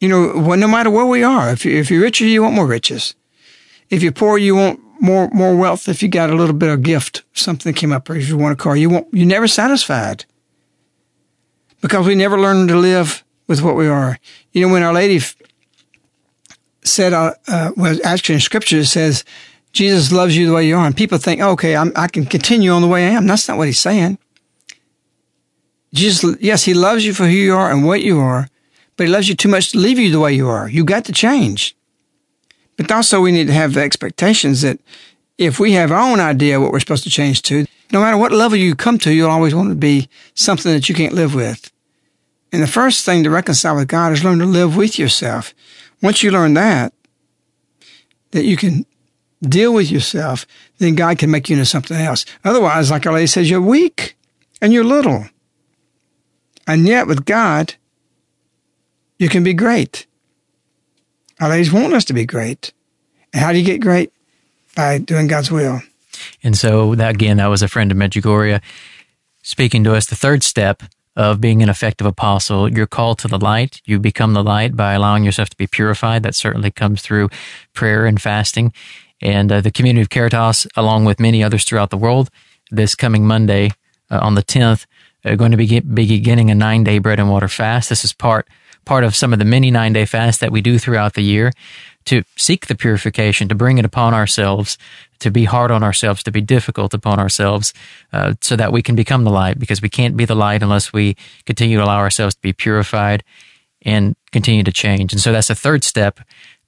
You 0.00 0.08
know, 0.08 0.54
no 0.54 0.68
matter 0.68 0.90
where 0.90 1.06
we 1.06 1.22
are, 1.22 1.50
if, 1.50 1.64
you, 1.64 1.76
if 1.76 1.90
you're 1.90 2.02
richer, 2.02 2.26
you 2.26 2.42
want 2.42 2.54
more 2.54 2.66
riches. 2.66 3.14
If 3.88 4.02
you're 4.02 4.12
poor, 4.12 4.36
you 4.36 4.54
want 4.54 4.80
more 5.00 5.28
more 5.32 5.56
wealth. 5.56 5.88
If 5.88 6.02
you 6.02 6.08
got 6.08 6.30
a 6.30 6.34
little 6.34 6.54
bit 6.54 6.70
of 6.70 6.82
gift, 6.82 7.22
something 7.32 7.72
came 7.74 7.92
up, 7.92 8.08
or 8.10 8.16
if 8.16 8.28
you 8.28 8.36
want 8.36 8.52
a 8.52 8.56
car, 8.56 8.76
you 8.76 8.90
want 8.90 9.06
you're 9.12 9.26
never 9.26 9.48
satisfied 9.48 10.24
because 11.80 12.06
we 12.06 12.14
never 12.14 12.38
learn 12.38 12.68
to 12.68 12.76
live 12.76 13.24
with 13.46 13.62
what 13.62 13.76
we 13.76 13.86
are. 13.86 14.18
You 14.52 14.66
know, 14.66 14.72
when 14.72 14.82
Our 14.82 14.92
Lady 14.92 15.20
said, 16.82 17.12
uh, 17.12 17.34
uh, 17.48 17.72
well, 17.76 17.98
actually 18.04 18.36
in 18.36 18.40
scripture 18.40 18.78
it 18.78 18.86
says, 18.86 19.24
Jesus 19.72 20.10
loves 20.10 20.36
you 20.36 20.46
the 20.46 20.52
way 20.52 20.66
you 20.66 20.76
are. 20.76 20.86
And 20.86 20.96
people 20.96 21.18
think, 21.18 21.40
oh, 21.40 21.50
okay, 21.50 21.76
I'm, 21.76 21.92
I 21.94 22.08
can 22.08 22.24
continue 22.24 22.70
on 22.70 22.82
the 22.82 22.88
way 22.88 23.06
I 23.06 23.10
am. 23.10 23.26
That's 23.26 23.48
not 23.48 23.58
what 23.58 23.66
he's 23.66 23.78
saying. 23.78 24.18
Jesus, 25.92 26.36
yes, 26.40 26.64
he 26.64 26.74
loves 26.74 27.04
you 27.04 27.12
for 27.12 27.24
who 27.24 27.30
you 27.30 27.54
are 27.54 27.70
and 27.70 27.84
what 27.84 28.02
you 28.02 28.18
are, 28.18 28.48
but 28.96 29.06
he 29.06 29.12
loves 29.12 29.28
you 29.28 29.34
too 29.34 29.48
much 29.48 29.70
to 29.70 29.78
leave 29.78 29.98
you 29.98 30.10
the 30.10 30.20
way 30.20 30.32
you 30.32 30.48
are. 30.48 30.68
You 30.68 30.84
got 30.84 31.04
to 31.06 31.12
change. 31.12 31.76
But 32.76 32.90
also 32.90 33.20
we 33.20 33.32
need 33.32 33.46
to 33.46 33.52
have 33.52 33.74
the 33.74 33.82
expectations 33.82 34.62
that 34.62 34.78
if 35.38 35.58
we 35.58 35.72
have 35.72 35.92
our 35.92 36.00
own 36.00 36.20
idea 36.20 36.60
what 36.60 36.72
we're 36.72 36.80
supposed 36.80 37.04
to 37.04 37.10
change 37.10 37.42
to, 37.42 37.66
no 37.92 38.00
matter 38.00 38.16
what 38.16 38.32
level 38.32 38.58
you 38.58 38.74
come 38.74 38.98
to, 38.98 39.12
you'll 39.12 39.30
always 39.30 39.54
want 39.54 39.68
to 39.70 39.74
be 39.74 40.08
something 40.34 40.72
that 40.72 40.88
you 40.88 40.94
can't 40.94 41.14
live 41.14 41.34
with. 41.34 41.70
And 42.52 42.62
the 42.62 42.66
first 42.66 43.04
thing 43.04 43.22
to 43.24 43.30
reconcile 43.30 43.76
with 43.76 43.88
God 43.88 44.12
is 44.12 44.24
learn 44.24 44.38
to 44.38 44.46
live 44.46 44.76
with 44.76 44.98
yourself. 44.98 45.54
Once 46.02 46.22
you 46.22 46.30
learn 46.30 46.54
that, 46.54 46.92
that 48.30 48.44
you 48.44 48.56
can 48.56 48.86
deal 49.42 49.72
with 49.72 49.90
yourself, 49.90 50.46
then 50.78 50.94
God 50.94 51.18
can 51.18 51.30
make 51.30 51.48
you 51.48 51.54
into 51.56 51.66
something 51.66 51.96
else. 51.96 52.24
Otherwise, 52.44 52.90
like 52.90 53.06
our 53.06 53.12
lady 53.12 53.26
says, 53.26 53.50
you're 53.50 53.60
weak 53.60 54.16
and 54.60 54.72
you're 54.72 54.84
little. 54.84 55.26
And 56.66 56.86
yet 56.86 57.06
with 57.06 57.24
God, 57.24 57.74
you 59.18 59.28
can 59.28 59.42
be 59.44 59.54
great. 59.54 60.06
Our 61.40 61.50
ladies 61.50 61.72
want 61.72 61.92
us 61.92 62.04
to 62.06 62.12
be 62.12 62.24
great. 62.24 62.72
And 63.32 63.42
how 63.42 63.52
do 63.52 63.58
you 63.58 63.64
get 63.64 63.80
great? 63.80 64.12
By 64.74 64.98
doing 64.98 65.26
God's 65.26 65.50
will. 65.50 65.80
And 66.42 66.56
so 66.56 66.94
that 66.94 67.14
again, 67.14 67.38
that 67.38 67.46
was 67.46 67.62
a 67.62 67.68
friend 67.68 67.90
of 67.90 67.98
Medjugorje 67.98 68.62
speaking 69.42 69.84
to 69.84 69.94
us. 69.94 70.06
The 70.06 70.16
third 70.16 70.42
step 70.42 70.82
of 71.16 71.40
being 71.40 71.62
an 71.62 71.68
effective 71.68 72.06
apostle. 72.06 72.70
You're 72.70 72.86
called 72.86 73.18
to 73.20 73.28
the 73.28 73.38
light. 73.38 73.80
You 73.86 73.98
become 73.98 74.34
the 74.34 74.44
light 74.44 74.76
by 74.76 74.92
allowing 74.92 75.24
yourself 75.24 75.48
to 75.48 75.56
be 75.56 75.66
purified. 75.66 76.22
That 76.22 76.34
certainly 76.34 76.70
comes 76.70 77.00
through 77.00 77.30
prayer 77.72 78.04
and 78.04 78.20
fasting. 78.20 78.72
And 79.22 79.50
uh, 79.50 79.62
the 79.62 79.70
community 79.70 80.02
of 80.02 80.10
Caritas, 80.10 80.66
along 80.76 81.06
with 81.06 81.18
many 81.18 81.42
others 81.42 81.64
throughout 81.64 81.88
the 81.88 81.96
world, 81.96 82.28
this 82.70 82.94
coming 82.94 83.26
Monday 83.26 83.70
uh, 84.10 84.18
on 84.20 84.34
the 84.34 84.42
10th, 84.42 84.84
are 85.24 85.36
going 85.36 85.52
to 85.52 85.56
be, 85.56 85.80
be 85.80 86.06
beginning 86.06 86.50
a 86.50 86.54
nine 86.54 86.84
day 86.84 86.98
bread 86.98 87.18
and 87.18 87.30
water 87.30 87.48
fast. 87.48 87.88
This 87.88 88.04
is 88.04 88.12
part 88.12 88.46
part 88.86 89.04
of 89.04 89.14
some 89.14 89.34
of 89.34 89.38
the 89.38 89.44
many 89.44 89.70
nine 89.70 89.92
day 89.92 90.06
fasts 90.06 90.40
that 90.40 90.50
we 90.52 90.62
do 90.62 90.78
throughout 90.78 91.12
the 91.12 91.22
year 91.22 91.52
to 92.06 92.22
seek 92.36 92.66
the 92.66 92.74
purification, 92.74 93.48
to 93.48 93.54
bring 93.54 93.78
it 93.78 93.84
upon 93.84 94.14
ourselves, 94.14 94.78
to 95.18 95.30
be 95.30 95.44
hard 95.44 95.70
on 95.70 95.82
ourselves, 95.82 96.22
to 96.22 96.30
be 96.30 96.40
difficult 96.40 96.94
upon 96.94 97.18
ourselves, 97.18 97.74
uh, 98.12 98.34
so 98.40 98.54
that 98.56 98.72
we 98.72 98.80
can 98.80 98.94
become 98.94 99.24
the 99.24 99.30
light, 99.30 99.58
because 99.58 99.82
we 99.82 99.88
can't 99.88 100.16
be 100.16 100.24
the 100.24 100.36
light 100.36 100.62
unless 100.62 100.92
we 100.92 101.16
continue 101.44 101.76
to 101.76 101.84
allow 101.84 101.98
ourselves 101.98 102.36
to 102.36 102.40
be 102.40 102.52
purified 102.52 103.24
and 103.82 104.14
continue 104.30 104.62
to 104.62 104.72
change. 104.72 105.12
And 105.12 105.20
so 105.20 105.32
that's 105.32 105.48
the 105.48 105.54
third 105.54 105.82
step 105.82 106.20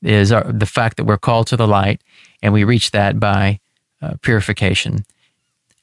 is 0.02 0.32
our, 0.32 0.52
the 0.52 0.66
fact 0.66 0.96
that 0.96 1.04
we're 1.04 1.18
called 1.18 1.46
to 1.48 1.56
the 1.56 1.68
light 1.68 2.02
and 2.42 2.52
we 2.52 2.64
reach 2.64 2.90
that 2.90 3.20
by 3.20 3.60
uh, 4.02 4.14
purification. 4.22 5.04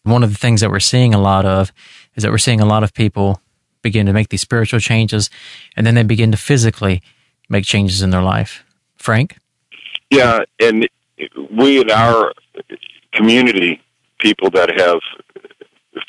One 0.03 0.23
of 0.23 0.31
the 0.31 0.37
things 0.37 0.61
that 0.61 0.69
we're 0.69 0.79
seeing 0.79 1.13
a 1.13 1.21
lot 1.21 1.45
of 1.45 1.71
is 2.15 2.23
that 2.23 2.31
we're 2.31 2.37
seeing 2.37 2.61
a 2.61 2.65
lot 2.65 2.83
of 2.83 2.93
people 2.93 3.41
begin 3.85 4.07
to 4.07 4.13
make 4.13 4.29
these 4.29 4.41
spiritual 4.41 4.79
changes 4.79 5.29
and 5.77 5.85
then 5.85 5.93
they 5.93 6.01
begin 6.01 6.31
to 6.31 6.37
physically 6.37 7.03
make 7.49 7.63
changes 7.63 8.01
in 8.01 8.09
their 8.09 8.23
life. 8.23 8.65
Frank? 8.97 9.37
Yeah, 10.09 10.39
and 10.59 10.89
we 11.51 11.79
in 11.79 11.91
our 11.91 12.33
community, 13.13 13.79
people 14.17 14.49
that 14.49 14.71
have 14.79 15.01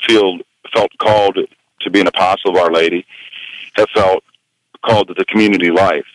feel 0.06 0.38
felt 0.72 0.90
called 0.96 1.38
to 1.80 1.90
be 1.90 2.00
an 2.00 2.06
apostle 2.06 2.52
of 2.52 2.56
Our 2.56 2.72
Lady, 2.72 3.04
have 3.74 3.90
felt 3.94 4.24
called 4.82 5.08
to 5.08 5.14
the 5.14 5.26
community 5.26 5.70
life. 5.70 6.06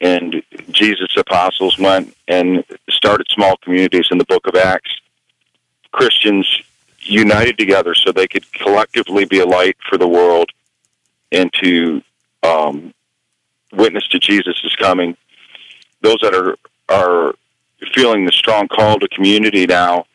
And 0.00 0.40
Jesus' 0.70 1.16
apostles 1.16 1.78
went 1.78 2.16
and 2.28 2.62
started 2.90 3.26
small 3.30 3.56
communities 3.56 4.06
in 4.12 4.18
the 4.18 4.24
book 4.24 4.46
of 4.46 4.54
Acts. 4.54 5.00
Christians 5.90 6.46
united 7.00 7.58
together 7.58 7.94
so 7.94 8.12
they 8.12 8.28
could 8.28 8.50
collectively 8.52 9.24
be 9.24 9.40
a 9.40 9.46
light 9.46 9.76
for 9.88 9.96
the 9.98 10.06
world 10.06 10.50
and 11.32 11.52
to 11.54 12.02
um, 12.42 12.94
witness 13.72 14.06
to 14.08 14.18
Jesus' 14.18 14.60
is 14.64 14.76
coming. 14.76 15.16
Those 16.02 16.18
that 16.22 16.34
are 16.34 16.56
are 16.88 17.34
feeling 17.92 18.24
the 18.24 18.32
strong 18.32 18.68
call 18.68 18.98
to 18.98 19.08
community 19.08 19.66
now 19.66 20.06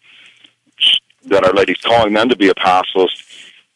that 1.25 1.45
Our 1.45 1.53
Lady's 1.53 1.81
calling 1.81 2.13
them 2.13 2.29
to 2.29 2.35
be 2.35 2.47
apostles 2.47 3.23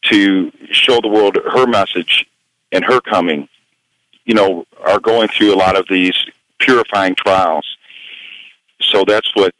to 0.02 0.50
show 0.70 1.00
the 1.00 1.08
world 1.08 1.36
her 1.36 1.66
message 1.66 2.26
and 2.72 2.84
her 2.84 3.00
coming 3.00 3.48
you 4.26 4.34
know, 4.34 4.66
are 4.84 5.00
going 5.00 5.28
through 5.28 5.54
a 5.54 5.56
lot 5.56 5.76
of 5.76 5.86
these 5.88 6.14
purifying 6.58 7.14
trials. 7.14 7.64
So 8.82 9.04
that's 9.06 9.34
what 9.34 9.54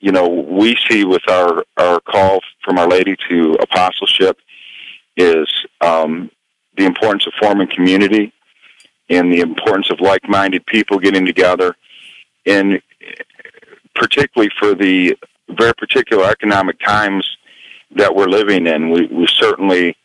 you 0.00 0.10
know 0.10 0.26
we 0.26 0.76
see 0.88 1.04
with 1.04 1.22
our 1.28 1.64
our 1.76 2.00
call 2.00 2.40
from 2.64 2.78
Our 2.78 2.88
Lady 2.88 3.14
to 3.28 3.56
apostleship 3.60 4.38
is 5.16 5.46
um, 5.80 6.30
the 6.76 6.84
importance 6.84 7.26
of 7.26 7.32
forming 7.40 7.68
community 7.68 8.32
and 9.08 9.32
the 9.32 9.40
importance 9.40 9.90
of 9.90 10.00
like-minded 10.00 10.64
people 10.66 10.98
getting 10.98 11.26
together, 11.26 11.76
and 12.46 12.80
particularly 13.94 14.50
for 14.58 14.74
the 14.74 15.16
very 15.50 15.74
particular 15.74 16.24
economic 16.24 16.78
times 16.80 17.36
that 17.90 18.14
we're 18.14 18.28
living 18.28 18.66
in, 18.66 18.90
we, 18.90 19.06
we 19.06 19.26
certainly 19.26 19.96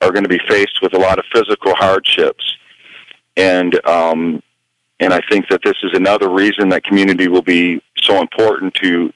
are 0.00 0.12
going 0.12 0.22
to 0.22 0.28
be 0.28 0.40
faced 0.46 0.80
with 0.82 0.94
a 0.94 0.98
lot 0.98 1.18
of 1.18 1.24
physical 1.32 1.74
hardships, 1.74 2.56
and 3.36 3.84
um, 3.86 4.42
and 5.00 5.12
I 5.12 5.20
think 5.28 5.48
that 5.48 5.62
this 5.62 5.76
is 5.82 5.92
another 5.94 6.28
reason 6.28 6.68
that 6.68 6.84
community 6.84 7.28
will 7.28 7.42
be 7.42 7.82
so 7.96 8.20
important 8.20 8.74
to 8.74 9.12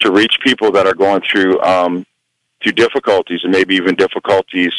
to 0.00 0.10
reach 0.10 0.38
people 0.42 0.72
that 0.72 0.86
are 0.86 0.94
going 0.94 1.22
through 1.22 1.60
um, 1.60 2.04
through 2.62 2.72
difficulties 2.72 3.40
and 3.42 3.52
maybe 3.52 3.76
even 3.76 3.94
difficulties 3.94 4.72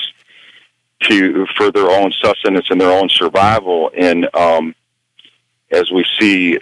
to 1.09 1.45
for 1.57 1.71
their 1.71 1.89
own 1.89 2.11
sustenance 2.23 2.67
and 2.69 2.79
their 2.79 2.91
own 2.91 3.09
survival. 3.09 3.91
And 3.97 4.33
um, 4.35 4.75
as 5.71 5.91
we 5.91 6.05
see, 6.19 6.59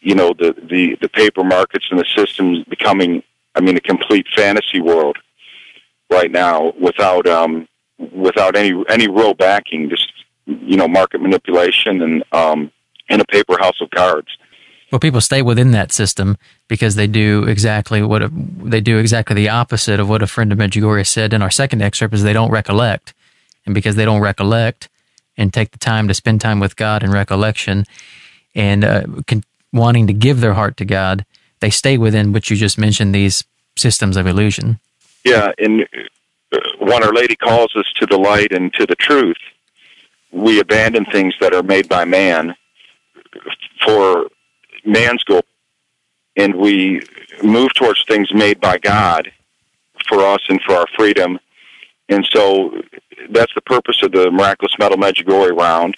you 0.00 0.14
know, 0.14 0.32
the, 0.38 0.54
the 0.70 0.96
the 1.00 1.08
paper 1.08 1.44
markets 1.44 1.86
and 1.90 1.98
the 1.98 2.06
systems 2.16 2.64
becoming, 2.64 3.22
I 3.54 3.60
mean, 3.60 3.76
a 3.76 3.80
complete 3.80 4.26
fantasy 4.34 4.80
world 4.80 5.18
right 6.10 6.30
now 6.30 6.72
without 6.80 7.26
um, 7.26 7.68
without 8.12 8.56
any 8.56 8.72
any 8.88 9.08
real 9.08 9.34
backing, 9.34 9.90
just 9.90 10.12
you 10.46 10.76
know, 10.76 10.88
market 10.88 11.20
manipulation 11.20 12.02
and 12.02 12.24
um, 12.32 12.70
in 13.08 13.20
a 13.20 13.24
paper 13.24 13.56
house 13.58 13.80
of 13.80 13.90
cards. 13.90 14.28
Well, 14.92 15.00
people 15.00 15.20
stay 15.20 15.42
within 15.42 15.72
that 15.72 15.90
system 15.90 16.36
because 16.68 16.94
they 16.94 17.08
do 17.08 17.44
exactly 17.44 18.02
what 18.02 18.22
a, 18.22 18.30
they 18.32 18.80
do 18.80 18.98
exactly 18.98 19.34
the 19.34 19.48
opposite 19.48 19.98
of 19.98 20.08
what 20.08 20.22
a 20.22 20.28
friend 20.28 20.52
of 20.52 20.58
Medjugorje 20.58 21.06
said 21.06 21.32
in 21.32 21.42
our 21.42 21.50
second 21.50 21.82
excerpt 21.82 22.14
is 22.14 22.22
they 22.22 22.32
don't 22.32 22.52
recollect, 22.52 23.12
and 23.66 23.74
because 23.74 23.96
they 23.96 24.04
don't 24.04 24.20
recollect 24.20 24.88
and 25.36 25.52
take 25.52 25.72
the 25.72 25.78
time 25.78 26.08
to 26.08 26.14
spend 26.14 26.40
time 26.40 26.60
with 26.60 26.76
God 26.76 27.02
in 27.02 27.10
recollection 27.10 27.84
and 28.54 28.84
uh, 28.84 29.02
con- 29.26 29.44
wanting 29.72 30.06
to 30.06 30.12
give 30.12 30.40
their 30.40 30.54
heart 30.54 30.76
to 30.78 30.84
God, 30.84 31.26
they 31.60 31.70
stay 31.70 31.98
within 31.98 32.32
what 32.32 32.48
you 32.48 32.56
just 32.56 32.78
mentioned 32.78 33.14
these 33.14 33.44
systems 33.76 34.16
of 34.16 34.26
illusion. 34.26 34.80
Yeah, 35.24 35.52
and 35.58 35.86
uh, 36.52 36.58
when 36.78 37.02
Our 37.02 37.12
Lady 37.12 37.36
calls 37.36 37.74
us 37.76 37.92
to 37.96 38.06
the 38.06 38.16
light 38.16 38.52
and 38.52 38.72
to 38.74 38.86
the 38.86 38.94
truth, 38.94 39.36
we 40.32 40.60
abandon 40.60 41.04
things 41.04 41.34
that 41.40 41.54
are 41.54 41.62
made 41.62 41.88
by 41.88 42.04
man 42.04 42.54
for 43.84 44.28
man's 44.84 45.22
goal, 45.24 45.42
and 46.36 46.54
we 46.54 47.02
move 47.42 47.74
towards 47.74 48.04
things 48.04 48.32
made 48.32 48.60
by 48.60 48.78
God 48.78 49.30
for 50.08 50.24
us 50.24 50.40
and 50.48 50.60
for 50.62 50.74
our 50.74 50.86
freedom. 50.96 51.38
And 52.08 52.26
so 52.30 52.82
that's 53.30 53.54
the 53.54 53.62
purpose 53.62 54.02
of 54.02 54.12
the 54.12 54.30
Miraculous 54.30 54.74
Medal 54.78 54.98
Medjugorje 54.98 55.56
round. 55.58 55.96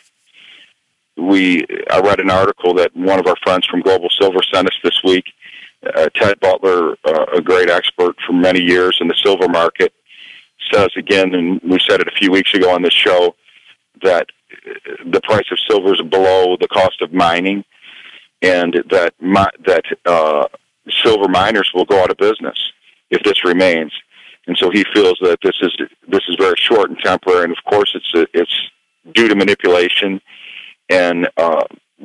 We, 1.16 1.66
I 1.90 2.00
read 2.00 2.20
an 2.20 2.30
article 2.30 2.74
that 2.74 2.94
one 2.94 3.18
of 3.18 3.26
our 3.26 3.36
friends 3.42 3.66
from 3.66 3.80
Global 3.80 4.08
Silver 4.10 4.40
sent 4.52 4.68
us 4.68 4.78
this 4.82 5.00
week. 5.02 5.24
Uh, 5.94 6.08
Ted 6.14 6.38
Butler, 6.40 6.96
uh, 7.04 7.26
a 7.34 7.40
great 7.40 7.70
expert 7.70 8.16
for 8.26 8.32
many 8.32 8.60
years 8.60 8.98
in 9.00 9.08
the 9.08 9.16
silver 9.22 9.48
market, 9.48 9.92
says 10.72 10.88
again, 10.96 11.34
and 11.34 11.60
we 11.62 11.78
said 11.88 12.00
it 12.00 12.08
a 12.08 12.16
few 12.16 12.30
weeks 12.30 12.52
ago 12.54 12.70
on 12.72 12.82
this 12.82 12.94
show, 12.94 13.34
that 14.02 14.26
the 15.06 15.20
price 15.22 15.46
of 15.50 15.58
silver 15.68 15.94
is 15.94 16.02
below 16.02 16.56
the 16.60 16.68
cost 16.68 17.00
of 17.00 17.12
mining, 17.12 17.64
and 18.42 18.74
that 18.90 19.14
that 19.66 19.84
uh, 20.06 20.46
silver 21.02 21.28
miners 21.28 21.70
will 21.74 21.84
go 21.84 22.02
out 22.02 22.10
of 22.10 22.16
business 22.16 22.72
if 23.10 23.22
this 23.22 23.44
remains. 23.44 23.92
And 24.48 24.56
so 24.56 24.70
he 24.70 24.84
feels 24.94 25.18
that 25.20 25.38
this 25.42 25.56
is 25.60 25.70
this 26.08 26.22
is 26.28 26.36
very 26.38 26.56
short 26.56 26.88
and 26.90 26.98
temporary, 26.98 27.44
and 27.44 27.52
of 27.52 27.62
course 27.64 27.94
it's 27.94 28.28
it's 28.32 28.70
due 29.14 29.28
to 29.28 29.34
manipulation 29.34 30.20
and 30.88 31.28
uh, 31.36 31.64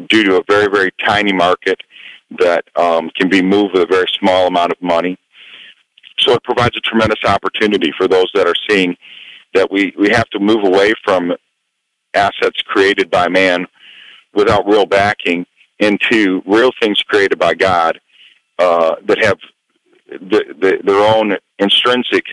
due 0.10 0.24
to 0.26 0.38
a 0.38 0.44
very 0.48 0.68
very 0.68 0.92
tiny 1.04 1.32
market 1.34 1.80
that 2.40 2.66
um, 2.76 3.10
can 3.16 3.30
be 3.30 3.42
moved 3.42 3.74
with 3.74 3.84
a 3.84 3.88
very 3.88 4.08
small 4.20 4.48
amount 4.48 4.72
of 4.72 4.82
money. 4.82 5.18
So 6.20 6.34
it 6.34 6.44
provides 6.44 6.76
a 6.78 6.82
tremendous 6.82 7.24
opportunity 7.26 7.92
for 7.98 8.08
those 8.08 8.30
that 8.34 8.48
are 8.48 8.56
seeing 8.70 8.96
that 9.54 9.72
we, 9.72 9.94
we 9.98 10.10
have 10.10 10.30
to 10.30 10.40
move 10.40 10.64
away 10.64 10.94
from 11.04 11.34
assets 12.14 12.62
created 12.66 13.10
by 13.10 13.28
man 13.28 13.66
without 14.34 14.68
real 14.68 14.86
backing 14.86 15.46
into 15.80 16.42
real 16.46 16.72
things 16.82 17.02
created 17.04 17.40
by 17.40 17.54
God 17.54 18.00
uh, 18.60 18.96
that 19.06 19.24
have 19.24 19.38
the, 20.20 20.56
the, 20.60 20.80
their 20.84 21.16
own 21.16 21.38
intrinsic 21.60 22.26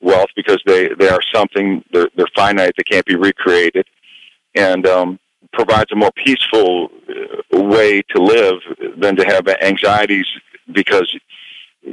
wealth 0.00 0.30
because 0.36 0.62
they, 0.66 0.88
they 0.98 1.08
are 1.08 1.20
something 1.34 1.84
they're, 1.92 2.10
they're 2.16 2.26
finite 2.34 2.74
they 2.76 2.82
can't 2.82 3.06
be 3.06 3.16
recreated 3.16 3.86
and 4.54 4.86
um, 4.86 5.18
provides 5.52 5.90
a 5.92 5.96
more 5.96 6.12
peaceful 6.12 6.90
uh, 7.08 7.62
way 7.62 8.02
to 8.02 8.22
live 8.22 8.60
than 8.98 9.16
to 9.16 9.24
have 9.24 9.48
anxieties 9.62 10.26
because 10.72 11.14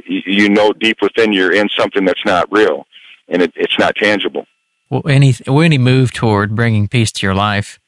you 0.04 0.48
know 0.48 0.72
deep 0.72 0.98
within 1.02 1.32
you're 1.32 1.52
in 1.52 1.68
something 1.76 2.04
that's 2.04 2.24
not 2.24 2.50
real 2.50 2.86
and 3.28 3.42
it, 3.42 3.52
it's 3.56 3.78
not 3.78 3.94
tangible. 3.96 4.46
Well, 4.90 5.02
any 5.08 5.34
any 5.46 5.78
move 5.78 6.12
toward 6.12 6.54
bringing 6.54 6.88
peace 6.88 7.12
to 7.12 7.26
your 7.26 7.34
life 7.34 7.78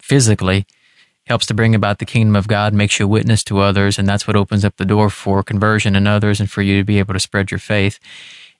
physically 0.00 0.66
helps 1.26 1.46
to 1.46 1.54
bring 1.54 1.74
about 1.74 1.98
the 1.98 2.04
kingdom 2.04 2.36
of 2.36 2.48
God, 2.48 2.74
makes 2.74 2.98
you 2.98 3.06
a 3.06 3.08
witness 3.08 3.44
to 3.44 3.60
others, 3.60 3.98
and 3.98 4.08
that's 4.08 4.26
what 4.26 4.36
opens 4.36 4.64
up 4.64 4.76
the 4.76 4.84
door 4.84 5.08
for 5.10 5.42
conversion 5.42 5.94
in 5.94 6.06
others 6.06 6.40
and 6.40 6.50
for 6.50 6.62
you 6.62 6.78
to 6.78 6.84
be 6.84 6.98
able 6.98 7.14
to 7.14 7.20
spread 7.20 7.50
your 7.50 7.58
faith 7.58 7.98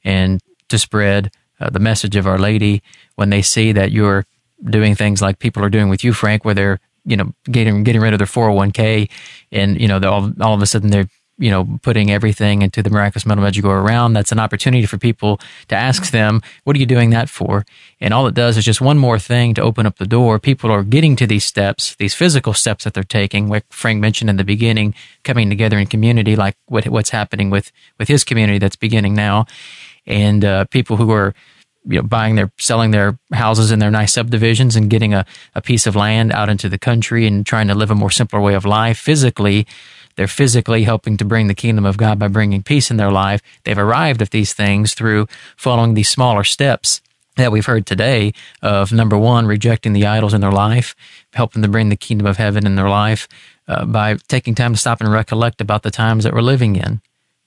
and 0.05 0.41
to 0.69 0.79
spread 0.79 1.31
uh, 1.61 1.71
the 1.71 1.79
message 1.79 2.17
of 2.17 2.27
Our 2.27 2.39
Lady 2.39 2.83
when 3.17 3.31
they 3.31 3.43
see 3.43 3.73
that 3.73 3.93
you're 3.93 4.25
doing 4.65 4.95
things 4.95 5.21
like 5.21 5.39
people 5.39 5.65
are 5.65 5.71
doing 5.71 5.89
with 5.89 6.05
you, 6.05 6.13
Frank, 6.13 6.45
where 6.45 6.55
they're 6.55 6.81
you 7.05 7.17
know 7.17 7.33
getting 7.51 7.83
getting 7.83 8.01
rid 8.01 8.13
of 8.13 8.19
their 8.19 8.27
401k 8.27 9.11
and 9.51 9.81
you 9.81 9.89
know 9.89 9.99
all 10.05 10.33
all 10.41 10.55
of 10.55 10.63
a 10.63 10.67
sudden 10.67 10.91
they're 10.91 11.09
you 11.43 11.51
know, 11.51 11.67
putting 11.83 12.13
everything 12.13 12.63
into 12.63 12.85
the 12.85 12.91
miraculous 12.91 13.27
medal 13.27 13.43
Medjugorje 13.43 13.83
around, 13.83 14.13
that's 14.13 14.31
an 14.31 14.39
opportunity 14.39 14.87
for 14.87 14.97
people 14.97 15.41
to 15.67 15.75
ask 15.75 16.13
them, 16.13 16.41
what 16.63 16.77
are 16.77 16.79
you 16.79 16.87
doing 16.87 17.11
that 17.11 17.29
for? 17.29 17.67
And 18.01 18.15
all 18.15 18.29
it 18.29 18.35
does 18.35 18.57
is 18.57 18.65
just 18.65 18.81
one 18.81 18.97
more 18.97 19.19
thing 19.19 19.53
to 19.55 19.63
open 19.63 19.85
up 19.85 19.99
the 19.99 20.07
door. 20.07 20.39
People 20.39 20.71
are 20.71 20.85
getting 20.85 21.17
to 21.17 21.27
these 21.27 21.45
steps, 21.45 21.97
these 21.97 22.15
physical 22.15 22.55
steps 22.55 22.85
that 22.85 22.95
they're 22.95 23.03
taking, 23.03 23.49
like 23.49 23.65
Frank 23.71 24.01
mentioned 24.01 24.31
in 24.31 24.37
the 24.37 24.45
beginning, 24.45 24.95
coming 25.25 25.51
together 25.51 25.79
in 25.79 25.89
community, 25.89 26.37
like 26.37 26.57
what, 26.67 26.87
what's 26.87 27.11
happening 27.11 27.51
with, 27.51 27.73
with 27.99 28.07
his 28.07 28.23
community 28.23 28.61
that's 28.61 28.77
beginning 28.77 29.15
now. 29.15 29.47
And, 30.07 30.45
uh, 30.45 30.67
people 30.67 30.97
who 30.97 31.11
are, 31.11 31.35
you 31.85 31.97
know, 31.97 32.03
buying 32.03 32.37
their, 32.37 32.53
selling 32.57 32.93
their 32.93 33.19
houses 33.33 33.73
in 33.73 33.81
their 33.81 33.91
nice 33.91 34.13
subdivisions 34.13 34.77
and 34.77 34.89
getting 34.89 35.13
a, 35.13 35.27
a 35.57 35.61
piece 35.61 35.89
of 35.89 35.97
land 35.97 36.31
out 36.31 36.49
into 36.49 36.69
the 36.69 36.79
country 36.79 37.27
and 37.27 37.45
trying 37.45 37.67
to 37.67 37.75
live 37.75 37.91
a 37.91 37.97
more 37.97 38.13
simpler 38.13 38.41
way 38.41 38.55
of 38.55 38.65
life 38.65 38.97
physically 38.97 39.67
they're 40.17 40.29
physically 40.29 40.85
helping 40.85 41.17
to 41.17 41.25
bring 41.25 41.47
the 41.47 41.55
kingdom 41.55 41.85
of 41.85 41.97
God 41.97 42.19
by 42.19 42.29
bringing 42.29 42.63
peace 42.63 42.91
in 42.91 42.97
their 42.97 43.11
life. 43.11 43.41
They've 43.65 43.79
arrived 43.79 44.23
at 44.23 44.31
these 44.31 44.53
things 44.53 44.95
through 44.95 45.27
following 45.57 45.95
these 45.95 46.09
smaller 46.09 46.45
steps 46.45 47.01
that 47.37 47.51
we've 47.51 47.67
heard 47.67 47.87
today 47.87 48.33
of 48.61 48.93
number 48.93 49.17
one, 49.17 49.47
rejecting 49.47 49.95
the 49.95 50.07
idols 50.07 50.35
in 50.35 50.41
their 50.43 50.53
life, 50.53 50.95
helping 51.33 51.63
to 51.63 51.69
bring 51.69 51.89
the 51.89 51.97
kingdom 51.97 52.27
of 52.27 52.37
heaven 52.37 52.67
in 52.67 52.77
their 52.77 52.91
life 52.91 53.27
uh, 53.69 53.85
by 53.87 54.17
taking 54.29 54.55
time 54.55 54.75
to 54.75 54.79
stop 54.79 55.01
and 55.01 55.11
recollect 55.11 55.61
about 55.61 55.83
the 55.83 55.91
times 55.91 56.25
that 56.25 56.35
we're 56.35 56.43
living 56.43 56.77
in 56.77 57.01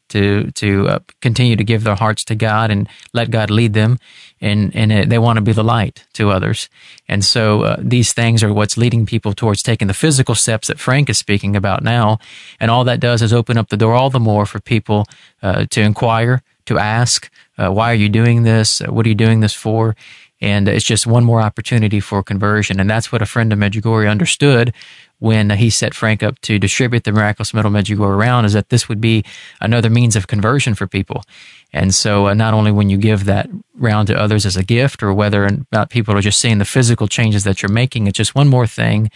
to 0.09 0.51
to 0.51 0.87
uh, 0.87 0.99
continue 1.21 1.55
to 1.55 1.63
give 1.63 1.83
their 1.83 1.95
hearts 1.95 2.23
to 2.25 2.35
God 2.35 2.71
and 2.71 2.87
let 3.13 3.31
God 3.31 3.49
lead 3.49 3.73
them, 3.73 3.97
and 4.41 4.75
and 4.75 4.91
it, 4.91 5.09
they 5.09 5.19
want 5.19 5.37
to 5.37 5.41
be 5.41 5.53
the 5.53 5.63
light 5.63 6.05
to 6.13 6.29
others. 6.29 6.69
And 7.07 7.23
so 7.23 7.61
uh, 7.61 7.75
these 7.79 8.13
things 8.13 8.43
are 8.43 8.53
what's 8.53 8.77
leading 8.77 9.05
people 9.05 9.33
towards 9.33 9.63
taking 9.63 9.87
the 9.87 9.93
physical 9.93 10.35
steps 10.35 10.67
that 10.67 10.79
Frank 10.79 11.09
is 11.09 11.17
speaking 11.17 11.55
about 11.55 11.83
now. 11.83 12.19
And 12.59 12.71
all 12.71 12.83
that 12.85 12.99
does 12.99 13.21
is 13.21 13.33
open 13.33 13.57
up 13.57 13.69
the 13.69 13.77
door 13.77 13.93
all 13.93 14.09
the 14.09 14.19
more 14.19 14.45
for 14.45 14.59
people 14.59 15.05
uh, 15.41 15.65
to 15.69 15.81
inquire, 15.81 16.41
to 16.65 16.77
ask, 16.77 17.29
uh, 17.57 17.71
why 17.71 17.91
are 17.91 17.95
you 17.95 18.09
doing 18.09 18.43
this? 18.43 18.79
What 18.79 19.05
are 19.05 19.09
you 19.09 19.15
doing 19.15 19.39
this 19.39 19.53
for? 19.53 19.95
And 20.41 20.67
it's 20.67 20.85
just 20.85 21.07
one 21.07 21.23
more 21.23 21.41
opportunity 21.41 21.99
for 21.99 22.21
conversion. 22.21 22.79
And 22.79 22.89
that's 22.89 23.11
what 23.11 23.21
a 23.21 23.25
friend 23.25 23.53
of 23.53 23.59
Medjugorje 23.59 24.09
understood 24.09 24.73
when 25.19 25.49
he 25.49 25.69
set 25.69 25.93
Frank 25.93 26.21
up 26.21 26.39
to 26.41 26.59
distribute 26.59 27.05
the 27.05 27.11
miraculous 27.13 27.53
medal 27.53 27.71
Medjugorje 27.71 28.15
around 28.15 28.45
is 28.45 28.53
that 28.53 28.69
this 28.69 28.89
would 28.89 28.99
be 28.99 29.23
another 29.61 29.89
means 29.89 30.15
of 30.17 30.27
conversion 30.27 30.75
for 30.75 30.87
people. 30.87 31.23
And 31.71 31.95
so, 31.95 32.27
uh, 32.27 32.33
not 32.33 32.53
only 32.53 32.71
when 32.71 32.89
you 32.89 32.97
give 32.97 33.25
that 33.25 33.49
round 33.75 34.07
to 34.07 34.19
others 34.19 34.45
as 34.45 34.57
a 34.57 34.63
gift, 34.63 35.01
or 35.01 35.13
whether 35.13 35.45
or 35.45 35.85
people 35.87 36.15
are 36.15 36.21
just 36.21 36.39
seeing 36.39 36.57
the 36.57 36.65
physical 36.65 37.07
changes 37.07 37.43
that 37.45 37.61
you're 37.61 37.71
making, 37.71 38.07
it's 38.07 38.17
just 38.17 38.35
one 38.35 38.47
more 38.47 38.67
thing 38.67 39.09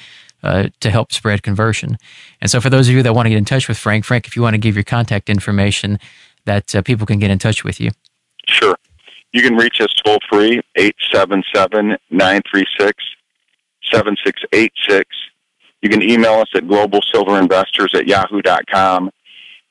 uh, 0.44 0.70
to 0.80 0.90
help 0.90 1.12
spread 1.12 1.44
conversion. 1.44 1.98
And 2.42 2.50
so, 2.50 2.60
for 2.60 2.70
those 2.70 2.88
of 2.90 2.96
you 2.96 3.04
that 3.04 3.14
want 3.14 3.26
to 3.26 3.30
get 3.30 3.38
in 3.38 3.46
touch 3.46 3.68
with 3.68 3.78
Frank, 3.78 4.06
Frank, 4.06 4.26
if 4.26 4.36
you 4.36 4.42
want 4.42 4.56
to 4.56 4.58
give 4.58 4.76
your 4.76 4.84
contact 4.84 5.30
information 5.30 6.00
that 6.46 6.74
uh, 6.74 6.82
people 6.82 7.06
can 7.06 7.20
get 7.20 7.30
in 7.30 7.40
touch 7.40 7.64
with 7.64 7.80
you. 7.80 7.92
Sure. 8.50 8.76
You 9.32 9.42
can 9.42 9.56
reach 9.56 9.80
us 9.80 9.94
toll 10.04 10.18
free, 10.30 10.62
877 10.76 11.98
936 12.10 13.04
7686. 13.92 15.08
You 15.82 15.90
can 15.90 16.02
email 16.02 16.34
us 16.34 16.50
at 16.54 16.64
globalsilverinvestors 16.64 17.96
at 17.96 18.08
yahoo.com, 18.08 19.12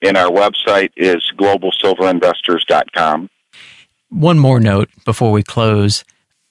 and 0.03 0.17
our 0.17 0.31
website 0.31 0.91
is 0.97 1.33
globalsilverinvestors.com. 1.37 3.29
One 4.11 4.39
more 4.39 4.61
note 4.61 4.89
before 5.05 5.33
we 5.33 5.43
close. 5.43 6.05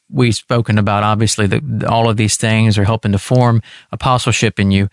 We've 0.10 0.36
spoken 0.36 0.78
about 0.78 1.04
obviously 1.04 1.48
that 1.48 1.84
all 1.86 2.10
of 2.10 2.18
these 2.18 2.38
things 2.38 2.78
are 2.78 2.84
helping 2.84 3.14
to 3.14 3.20
form 3.20 3.62
apostleship 3.92 4.60
in 4.60 4.72
you. 4.72 4.90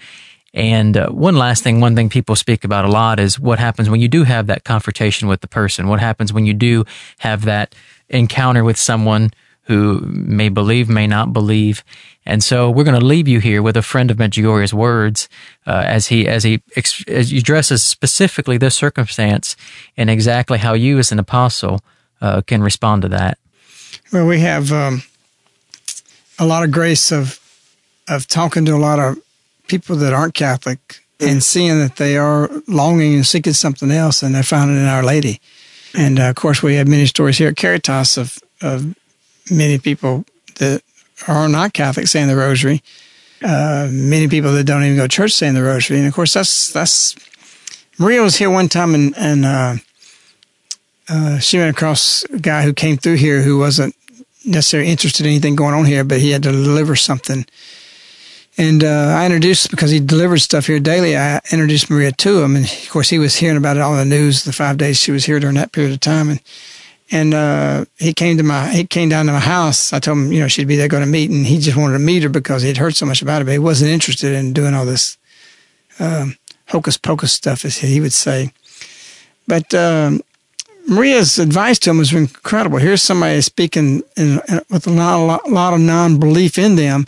And 0.54 0.96
uh, 0.96 1.08
one 1.10 1.36
last 1.36 1.64
thing, 1.64 1.80
one 1.80 1.96
thing 1.96 2.08
people 2.08 2.36
speak 2.36 2.64
about 2.64 2.84
a 2.84 2.88
lot 2.88 3.18
is 3.18 3.40
what 3.40 3.58
happens 3.58 3.90
when 3.90 4.00
you 4.00 4.06
do 4.06 4.22
have 4.22 4.46
that 4.46 4.62
confrontation 4.62 5.26
with 5.26 5.40
the 5.40 5.48
person. 5.48 5.88
What 5.88 5.98
happens 5.98 6.32
when 6.32 6.46
you 6.46 6.54
do 6.54 6.84
have 7.18 7.44
that 7.44 7.74
encounter 8.08 8.62
with 8.62 8.78
someone 8.78 9.32
who 9.64 10.00
may 10.04 10.48
believe, 10.48 10.88
may 10.88 11.08
not 11.08 11.32
believe. 11.32 11.82
And 12.24 12.44
so 12.44 12.70
we're 12.70 12.84
going 12.84 12.98
to 12.98 13.04
leave 13.04 13.26
you 13.26 13.40
here 13.40 13.62
with 13.62 13.76
a 13.76 13.82
friend 13.82 14.10
of 14.10 14.18
Medjugorje's 14.18 14.72
words 14.72 15.28
uh, 15.66 15.82
as 15.86 16.06
he 16.06 16.28
as 16.28 16.44
he 16.44 16.62
as 17.08 17.30
he 17.30 17.38
addresses 17.38 17.82
specifically 17.82 18.56
this 18.56 18.76
circumstance 18.76 19.56
and 19.96 20.08
exactly 20.08 20.58
how 20.58 20.74
you 20.74 20.98
as 20.98 21.10
an 21.12 21.18
apostle 21.18 21.80
uh, 22.20 22.42
can 22.42 22.62
respond 22.62 23.02
to 23.02 23.08
that. 23.08 23.38
Well, 24.12 24.26
we 24.26 24.40
have 24.40 24.70
um, 24.70 25.02
a 26.38 26.46
lot 26.46 26.62
of 26.62 26.70
grace 26.70 27.10
of 27.10 27.40
of 28.06 28.28
talking 28.28 28.64
to 28.66 28.74
a 28.74 28.78
lot 28.78 28.98
of 28.98 29.18
people 29.66 29.96
that 29.96 30.12
aren't 30.12 30.34
Catholic 30.34 31.00
and 31.20 31.42
seeing 31.42 31.78
that 31.78 31.96
they 31.96 32.16
are 32.16 32.50
longing 32.66 33.14
and 33.14 33.26
seeking 33.26 33.52
something 33.52 33.90
else, 33.90 34.22
and 34.22 34.34
they 34.34 34.42
found 34.42 34.70
it 34.70 34.80
in 34.80 34.86
Our 34.86 35.02
Lady. 35.02 35.40
And 35.96 36.18
uh, 36.18 36.30
of 36.30 36.36
course, 36.36 36.62
we 36.62 36.74
have 36.74 36.88
many 36.88 37.06
stories 37.06 37.38
here 37.38 37.48
at 37.48 37.56
Caritas 37.56 38.18
of, 38.18 38.38
of 38.60 38.96
many 39.50 39.78
people 39.78 40.24
that 40.56 40.82
are 41.28 41.48
not 41.48 41.72
Catholic 41.72 42.08
saying 42.08 42.28
the 42.28 42.36
Rosary. 42.36 42.82
Uh, 43.42 43.88
many 43.90 44.28
people 44.28 44.52
that 44.52 44.64
don't 44.64 44.82
even 44.82 44.96
go 44.96 45.02
to 45.02 45.08
church 45.08 45.32
saying 45.32 45.54
the 45.54 45.62
Rosary, 45.62 45.98
and 45.98 46.06
of 46.06 46.14
course, 46.14 46.34
that's 46.34 46.72
that's. 46.72 47.14
Maria 47.98 48.22
was 48.22 48.36
here 48.36 48.50
one 48.50 48.68
time, 48.68 48.94
and 48.94 49.14
and 49.16 49.44
uh, 49.44 49.76
uh, 51.08 51.38
she 51.38 51.58
ran 51.58 51.68
across 51.68 52.24
a 52.24 52.38
guy 52.38 52.62
who 52.62 52.72
came 52.72 52.96
through 52.96 53.16
here 53.16 53.42
who 53.42 53.58
wasn't 53.58 53.94
necessarily 54.44 54.90
interested 54.90 55.26
in 55.26 55.32
anything 55.32 55.56
going 55.56 55.74
on 55.74 55.84
here, 55.84 56.04
but 56.04 56.20
he 56.20 56.30
had 56.30 56.42
to 56.42 56.52
deliver 56.52 56.96
something. 56.96 57.46
And 58.56 58.84
uh, 58.84 59.14
I 59.16 59.24
introduced 59.26 59.70
because 59.70 59.90
he 59.90 59.98
delivered 59.98 60.38
stuff 60.38 60.66
here 60.66 60.78
daily. 60.78 61.16
I 61.16 61.40
introduced 61.50 61.90
Maria 61.90 62.12
to 62.12 62.42
him, 62.42 62.54
and 62.54 62.64
of 62.64 62.88
course, 62.88 63.10
he 63.10 63.18
was 63.18 63.36
hearing 63.36 63.56
about 63.56 63.76
it 63.76 63.80
all 63.82 63.96
in 63.98 64.08
the 64.08 64.16
news. 64.16 64.44
The 64.44 64.52
five 64.52 64.76
days 64.76 64.96
she 64.96 65.10
was 65.10 65.24
here 65.24 65.40
during 65.40 65.56
that 65.56 65.72
period 65.72 65.92
of 65.92 66.00
time, 66.00 66.30
and 66.30 66.40
and 67.10 67.34
uh, 67.34 67.84
he 67.98 68.12
came 68.12 68.36
to 68.36 68.44
my 68.44 68.68
he 68.68 68.84
came 68.84 69.08
down 69.08 69.26
to 69.26 69.32
my 69.32 69.40
house. 69.40 69.92
I 69.92 69.98
told 69.98 70.18
him, 70.18 70.32
you 70.32 70.40
know, 70.40 70.48
she'd 70.48 70.68
be 70.68 70.76
there 70.76 70.86
going 70.86 71.02
to 71.02 71.10
meet, 71.10 71.30
and 71.30 71.44
he 71.44 71.58
just 71.58 71.76
wanted 71.76 71.94
to 71.94 71.98
meet 71.98 72.22
her 72.22 72.28
because 72.28 72.62
he'd 72.62 72.76
heard 72.76 72.94
so 72.94 73.06
much 73.06 73.22
about 73.22 73.40
her, 73.40 73.44
but 73.44 73.52
he 73.52 73.58
wasn't 73.58 73.90
interested 73.90 74.32
in 74.32 74.52
doing 74.52 74.72
all 74.72 74.86
this 74.86 75.18
um, 75.98 76.36
hocus 76.68 76.96
pocus 76.96 77.32
stuff, 77.32 77.64
as 77.64 77.78
he 77.78 78.00
would 78.00 78.12
say. 78.12 78.52
But 79.48 79.74
um, 79.74 80.22
Maria's 80.86 81.38
advice 81.38 81.78
to 81.80 81.90
him 81.90 81.98
was 81.98 82.12
incredible. 82.12 82.78
Here's 82.78 83.02
somebody 83.02 83.40
speaking 83.40 84.02
in, 84.16 84.40
in, 84.48 84.60
with 84.70 84.86
a 84.86 84.90
lot, 84.90 85.46
a 85.46 85.50
lot 85.50 85.74
of 85.74 85.80
non 85.80 86.18
belief 86.18 86.58
in 86.58 86.76
them. 86.76 87.06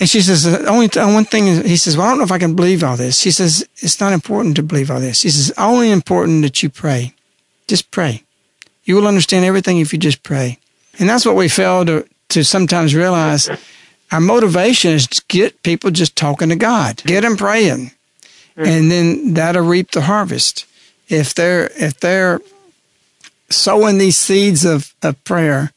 And 0.00 0.08
she 0.08 0.22
says, 0.22 0.42
the 0.42 0.66
only 0.66 0.88
one 0.88 1.24
thing 1.24 1.46
is, 1.46 1.64
he 1.64 1.76
says, 1.76 1.96
well, 1.96 2.06
I 2.06 2.10
don't 2.10 2.18
know 2.18 2.24
if 2.24 2.32
I 2.32 2.38
can 2.38 2.56
believe 2.56 2.82
all 2.82 2.96
this. 2.96 3.18
She 3.18 3.30
says, 3.30 3.66
it's 3.76 4.00
not 4.00 4.12
important 4.12 4.56
to 4.56 4.62
believe 4.62 4.90
all 4.90 4.98
this. 4.98 5.20
She 5.20 5.30
says, 5.30 5.52
only 5.56 5.90
important 5.90 6.42
that 6.42 6.62
you 6.62 6.68
pray. 6.68 7.14
Just 7.68 7.90
pray. 7.92 8.24
You 8.82 8.96
will 8.96 9.06
understand 9.06 9.44
everything 9.44 9.78
if 9.78 9.92
you 9.92 9.98
just 9.98 10.22
pray. 10.22 10.58
And 10.98 11.08
that's 11.08 11.24
what 11.24 11.36
we 11.36 11.48
fail 11.48 11.84
to, 11.86 12.06
to 12.30 12.44
sometimes 12.44 12.94
realize. 12.94 13.48
Our 14.10 14.20
motivation 14.20 14.92
is 14.92 15.06
to 15.06 15.22
get 15.28 15.62
people 15.62 15.90
just 15.90 16.16
talking 16.16 16.48
to 16.50 16.56
God, 16.56 17.02
get 17.04 17.22
them 17.22 17.36
praying, 17.36 17.92
mm-hmm. 18.56 18.64
and 18.64 18.90
then 18.90 19.34
that'll 19.34 19.62
reap 19.62 19.92
the 19.92 20.02
harvest. 20.02 20.66
If 21.08 21.34
they're, 21.34 21.70
if 21.76 21.98
they're 22.00 22.40
sowing 23.48 23.98
these 23.98 24.16
seeds 24.16 24.64
of, 24.64 24.94
of 25.02 25.22
prayer, 25.24 25.72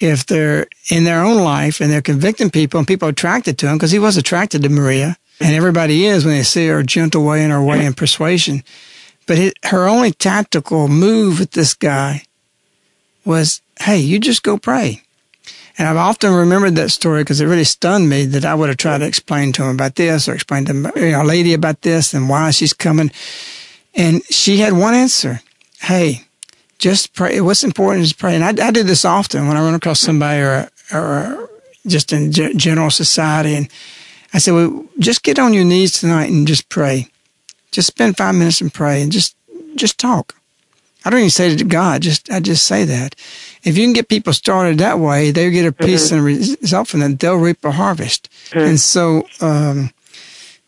if 0.00 0.26
they're 0.26 0.66
in 0.90 1.04
their 1.04 1.24
own 1.24 1.42
life 1.42 1.80
and 1.80 1.90
they're 1.90 2.02
convicting 2.02 2.50
people 2.50 2.78
and 2.78 2.86
people 2.86 3.08
are 3.08 3.12
attracted 3.12 3.58
to 3.58 3.68
him, 3.68 3.76
because 3.76 3.90
he 3.90 3.98
was 3.98 4.16
attracted 4.16 4.62
to 4.62 4.68
Maria, 4.68 5.16
and 5.40 5.54
everybody 5.54 6.06
is 6.06 6.24
when 6.24 6.34
they 6.34 6.42
see 6.42 6.66
her 6.68 6.82
gentle 6.82 7.24
way 7.24 7.42
and 7.42 7.52
her 7.52 7.62
way 7.62 7.84
in 7.84 7.94
persuasion. 7.94 8.62
But 9.26 9.38
it, 9.38 9.54
her 9.66 9.86
only 9.86 10.12
tactical 10.12 10.88
move 10.88 11.38
with 11.38 11.52
this 11.52 11.74
guy 11.74 12.22
was, 13.24 13.60
hey, 13.80 13.98
you 13.98 14.18
just 14.18 14.42
go 14.42 14.58
pray. 14.58 15.02
And 15.76 15.86
I've 15.86 15.96
often 15.96 16.34
remembered 16.34 16.74
that 16.74 16.90
story 16.90 17.22
because 17.22 17.40
it 17.40 17.46
really 17.46 17.62
stunned 17.62 18.08
me 18.08 18.24
that 18.26 18.44
I 18.44 18.54
would 18.54 18.68
have 18.68 18.78
tried 18.78 18.98
to 18.98 19.06
explain 19.06 19.52
to 19.52 19.62
him 19.62 19.70
about 19.70 19.94
this 19.94 20.28
or 20.28 20.34
explain 20.34 20.64
to 20.64 20.92
a 20.96 21.22
lady 21.22 21.54
about 21.54 21.82
this 21.82 22.14
and 22.14 22.28
why 22.28 22.50
she's 22.50 22.72
coming. 22.72 23.12
And 23.94 24.24
she 24.24 24.56
had 24.56 24.72
one 24.72 24.94
answer. 24.94 25.40
Hey, 25.80 26.22
just 26.78 27.12
pray. 27.14 27.40
What's 27.40 27.64
important 27.64 28.04
is 28.04 28.12
pray. 28.12 28.34
And 28.34 28.44
I, 28.44 28.68
I 28.68 28.70
do 28.70 28.82
this 28.82 29.04
often 29.04 29.48
when 29.48 29.56
I 29.56 29.60
run 29.60 29.74
across 29.74 30.00
somebody 30.00 30.40
or, 30.40 30.70
or 30.92 31.50
just 31.86 32.12
in 32.12 32.32
g- 32.32 32.54
general 32.54 32.90
society. 32.90 33.54
And 33.54 33.68
I 34.32 34.38
say, 34.38 34.52
well, 34.52 34.86
just 34.98 35.22
get 35.22 35.38
on 35.38 35.54
your 35.54 35.64
knees 35.64 35.92
tonight 35.92 36.30
and 36.30 36.46
just 36.46 36.68
pray. 36.68 37.08
Just 37.70 37.88
spend 37.88 38.16
five 38.16 38.34
minutes 38.34 38.60
and 38.60 38.72
pray 38.72 39.02
and 39.02 39.12
just, 39.12 39.36
just 39.74 39.98
talk. 39.98 40.34
I 41.04 41.10
don't 41.10 41.20
even 41.20 41.30
say 41.30 41.52
it 41.52 41.58
to 41.58 41.64
God. 41.64 42.02
Just, 42.02 42.30
I 42.30 42.40
just 42.40 42.66
say 42.66 42.84
that. 42.84 43.14
If 43.62 43.78
you 43.78 43.84
can 43.84 43.92
get 43.92 44.08
people 44.08 44.32
started 44.32 44.78
that 44.78 44.98
way, 44.98 45.30
they'll 45.30 45.50
get 45.50 45.66
a 45.66 45.72
peace 45.72 46.10
mm-hmm. 46.10 46.26
and 46.26 46.60
result 46.60 46.88
from 46.88 47.00
that. 47.00 47.18
They'll 47.18 47.36
reap 47.36 47.64
a 47.64 47.72
harvest. 47.72 48.28
Mm-hmm. 48.50 48.58
And 48.58 48.80
so, 48.80 49.26
um, 49.40 49.90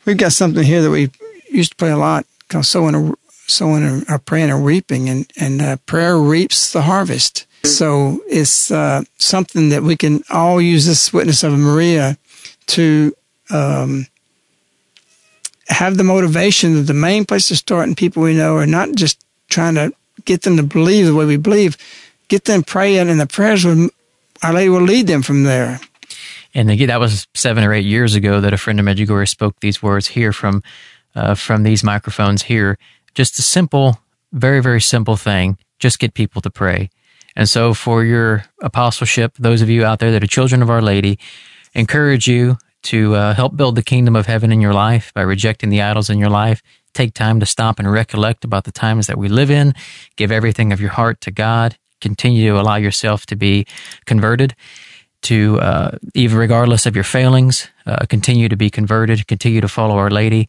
we've 0.04 0.16
got 0.16 0.32
something 0.32 0.62
here 0.62 0.82
that 0.82 0.90
we 0.90 1.10
used 1.50 1.72
to 1.72 1.76
play 1.76 1.90
a 1.90 1.96
lot 1.96 2.26
called 2.48 2.66
sowing 2.66 2.94
a, 2.94 3.12
sowing 3.50 4.04
are 4.08 4.18
praying 4.18 4.50
and 4.50 4.64
reaping, 4.64 5.08
and 5.08 5.30
and 5.38 5.60
uh, 5.60 5.76
prayer 5.86 6.18
reaps 6.18 6.72
the 6.72 6.82
harvest. 6.82 7.46
So 7.64 8.20
it's 8.26 8.70
uh, 8.70 9.02
something 9.18 9.68
that 9.68 9.82
we 9.82 9.96
can 9.96 10.22
all 10.30 10.60
use 10.60 10.86
this 10.86 11.12
witness 11.12 11.42
of 11.42 11.52
Maria 11.52 12.16
to 12.68 13.14
um, 13.50 14.06
have 15.68 15.96
the 15.96 16.04
motivation 16.04 16.74
that 16.74 16.82
the 16.82 16.94
main 16.94 17.24
place 17.24 17.48
to 17.48 17.56
start 17.56 17.88
in 17.88 17.94
people 17.94 18.22
we 18.22 18.34
know 18.34 18.56
are 18.56 18.66
not 18.66 18.94
just 18.94 19.22
trying 19.48 19.74
to 19.74 19.92
get 20.24 20.42
them 20.42 20.56
to 20.56 20.62
believe 20.62 21.06
the 21.06 21.14
way 21.14 21.26
we 21.26 21.36
believe, 21.36 21.76
get 22.28 22.44
them 22.44 22.62
praying, 22.62 23.08
and 23.08 23.20
the 23.20 23.26
prayers 23.26 23.64
will, 23.64 23.90
Our 24.42 24.54
Lady 24.54 24.68
will 24.68 24.82
lead 24.82 25.06
them 25.06 25.22
from 25.22 25.44
there. 25.44 25.80
And 26.54 26.70
again, 26.70 26.88
that 26.88 27.00
was 27.00 27.28
seven 27.34 27.62
or 27.62 27.72
eight 27.72 27.84
years 27.84 28.14
ago 28.14 28.40
that 28.40 28.52
a 28.52 28.58
friend 28.58 28.80
of 28.80 28.86
Medjugorje 28.86 29.28
spoke 29.28 29.60
these 29.60 29.82
words 29.82 30.08
here 30.08 30.32
from 30.32 30.62
uh, 31.14 31.34
from 31.34 31.62
these 31.64 31.82
microphones 31.82 32.42
here. 32.42 32.78
Just 33.14 33.38
a 33.38 33.42
simple, 33.42 33.98
very, 34.32 34.60
very 34.60 34.80
simple 34.80 35.16
thing. 35.16 35.58
Just 35.78 35.98
get 35.98 36.14
people 36.14 36.42
to 36.42 36.50
pray. 36.50 36.90
And 37.36 37.48
so 37.48 37.74
for 37.74 38.04
your 38.04 38.44
apostleship, 38.62 39.34
those 39.38 39.62
of 39.62 39.70
you 39.70 39.84
out 39.84 39.98
there 39.98 40.10
that 40.12 40.22
are 40.22 40.26
children 40.26 40.62
of 40.62 40.70
Our 40.70 40.82
Lady, 40.82 41.18
encourage 41.74 42.26
you 42.26 42.58
to 42.82 43.14
uh, 43.14 43.34
help 43.34 43.56
build 43.56 43.74
the 43.74 43.82
kingdom 43.82 44.16
of 44.16 44.26
heaven 44.26 44.52
in 44.52 44.60
your 44.60 44.72
life 44.72 45.12
by 45.14 45.22
rejecting 45.22 45.68
the 45.70 45.82
idols 45.82 46.10
in 46.10 46.18
your 46.18 46.30
life. 46.30 46.62
Take 46.92 47.14
time 47.14 47.38
to 47.40 47.46
stop 47.46 47.78
and 47.78 47.90
recollect 47.90 48.44
about 48.44 48.64
the 48.64 48.72
times 48.72 49.06
that 49.06 49.18
we 49.18 49.28
live 49.28 49.50
in. 49.50 49.74
Give 50.16 50.32
everything 50.32 50.72
of 50.72 50.80
your 50.80 50.90
heart 50.90 51.20
to 51.22 51.30
God. 51.30 51.76
Continue 52.00 52.50
to 52.50 52.60
allow 52.60 52.76
yourself 52.76 53.26
to 53.26 53.36
be 53.36 53.66
converted 54.06 54.56
to, 55.22 55.60
uh, 55.60 55.98
even 56.14 56.38
regardless 56.38 56.86
of 56.86 56.94
your 56.94 57.04
failings, 57.04 57.68
uh, 57.86 58.06
continue 58.06 58.48
to 58.48 58.56
be 58.56 58.70
converted, 58.70 59.26
continue 59.26 59.60
to 59.60 59.68
follow 59.68 59.96
Our 59.96 60.10
Lady, 60.10 60.48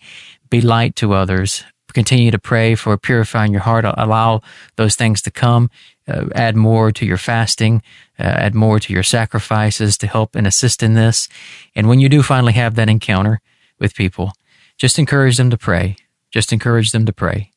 be 0.50 0.62
light 0.62 0.96
to 0.98 1.14
others, 1.14 1.64
continue 1.94 2.32
to 2.32 2.40
pray 2.40 2.76
for 2.76 2.98
purifying 2.98 3.52
your 3.52 3.62
heart. 3.62 3.86
Allow 3.86 4.42
those 4.76 4.96
things 4.96 5.22
to 5.24 5.32
come. 5.32 5.70
Uh, 6.08 6.26
add 6.36 6.56
more 6.56 6.92
to 6.92 7.06
your 7.06 7.18
fasting. 7.18 7.82
Uh, 8.20 8.24
add 8.24 8.56
more 8.56 8.80
to 8.80 8.94
your 8.94 9.04
sacrifices 9.04 9.98
to 9.98 10.08
help 10.08 10.36
and 10.36 10.46
assist 10.48 10.84
in 10.84 10.94
this. 10.94 11.30
And 11.76 11.88
when 11.88 12.00
you 12.00 12.10
do 12.10 12.22
finally 12.22 12.54
have 12.54 12.76
that 12.76 12.90
encounter 12.90 13.42
with 13.80 13.96
people, 13.96 14.34
just 14.78 15.00
encourage 15.00 15.38
them 15.38 15.50
to 15.50 15.58
pray. 15.58 15.96
Just 16.32 16.54
encourage 16.54 16.92
them 16.92 17.06
to 17.06 17.14
pray. 17.14 17.52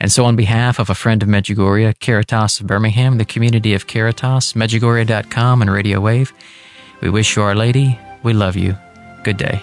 And 0.00 0.10
so 0.10 0.24
on 0.24 0.36
behalf 0.36 0.78
of 0.78 0.90
a 0.90 0.94
friend 0.94 1.22
of 1.22 1.28
Medjugorje, 1.28 1.98
Caritas 2.00 2.60
of 2.60 2.66
Birmingham, 2.66 3.18
the 3.18 3.24
community 3.24 3.74
of 3.74 3.86
Caritas, 3.86 4.54
Medjugorje.com 4.54 5.62
and 5.62 5.70
Radio 5.70 6.00
Wave, 6.00 6.32
we 7.00 7.10
wish 7.10 7.36
you 7.36 7.42
Our 7.42 7.54
Lady. 7.54 7.98
We 8.22 8.32
love 8.32 8.56
you. 8.56 8.76
Good 9.22 9.36
day. 9.36 9.62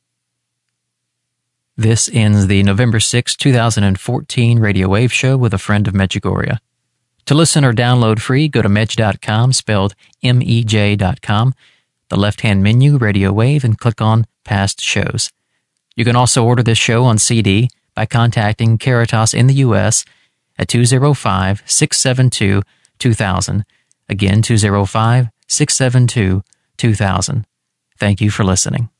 This 1.81 2.09
ends 2.13 2.45
the 2.45 2.61
November 2.61 2.99
6, 2.99 3.35
2014 3.37 4.59
Radio 4.59 4.87
Wave 4.87 5.11
Show 5.11 5.35
with 5.35 5.51
a 5.51 5.57
friend 5.57 5.87
of 5.87 5.95
Medjugorje. 5.95 6.59
To 7.25 7.33
listen 7.33 7.65
or 7.65 7.73
download 7.73 8.19
free, 8.19 8.47
go 8.47 8.61
to 8.61 8.69
mej.com, 8.69 9.51
spelled 9.51 9.95
M-E-J.com, 10.21 11.55
the 12.09 12.15
left-hand 12.15 12.61
menu, 12.61 12.97
Radio 12.97 13.33
Wave, 13.33 13.63
and 13.63 13.79
click 13.79 13.99
on 13.99 14.27
Past 14.43 14.79
Shows. 14.79 15.31
You 15.95 16.05
can 16.05 16.15
also 16.15 16.45
order 16.45 16.61
this 16.61 16.77
show 16.77 17.03
on 17.03 17.17
CD 17.17 17.67
by 17.95 18.05
contacting 18.05 18.77
Caritas 18.77 19.33
in 19.33 19.47
the 19.47 19.55
U.S. 19.55 20.05
at 20.59 20.67
205-672-2000. 20.67 23.63
Again, 24.07 24.43
205-672-2000. 24.43 27.43
Thank 27.97 28.21
you 28.21 28.29
for 28.29 28.43
listening. 28.43 28.91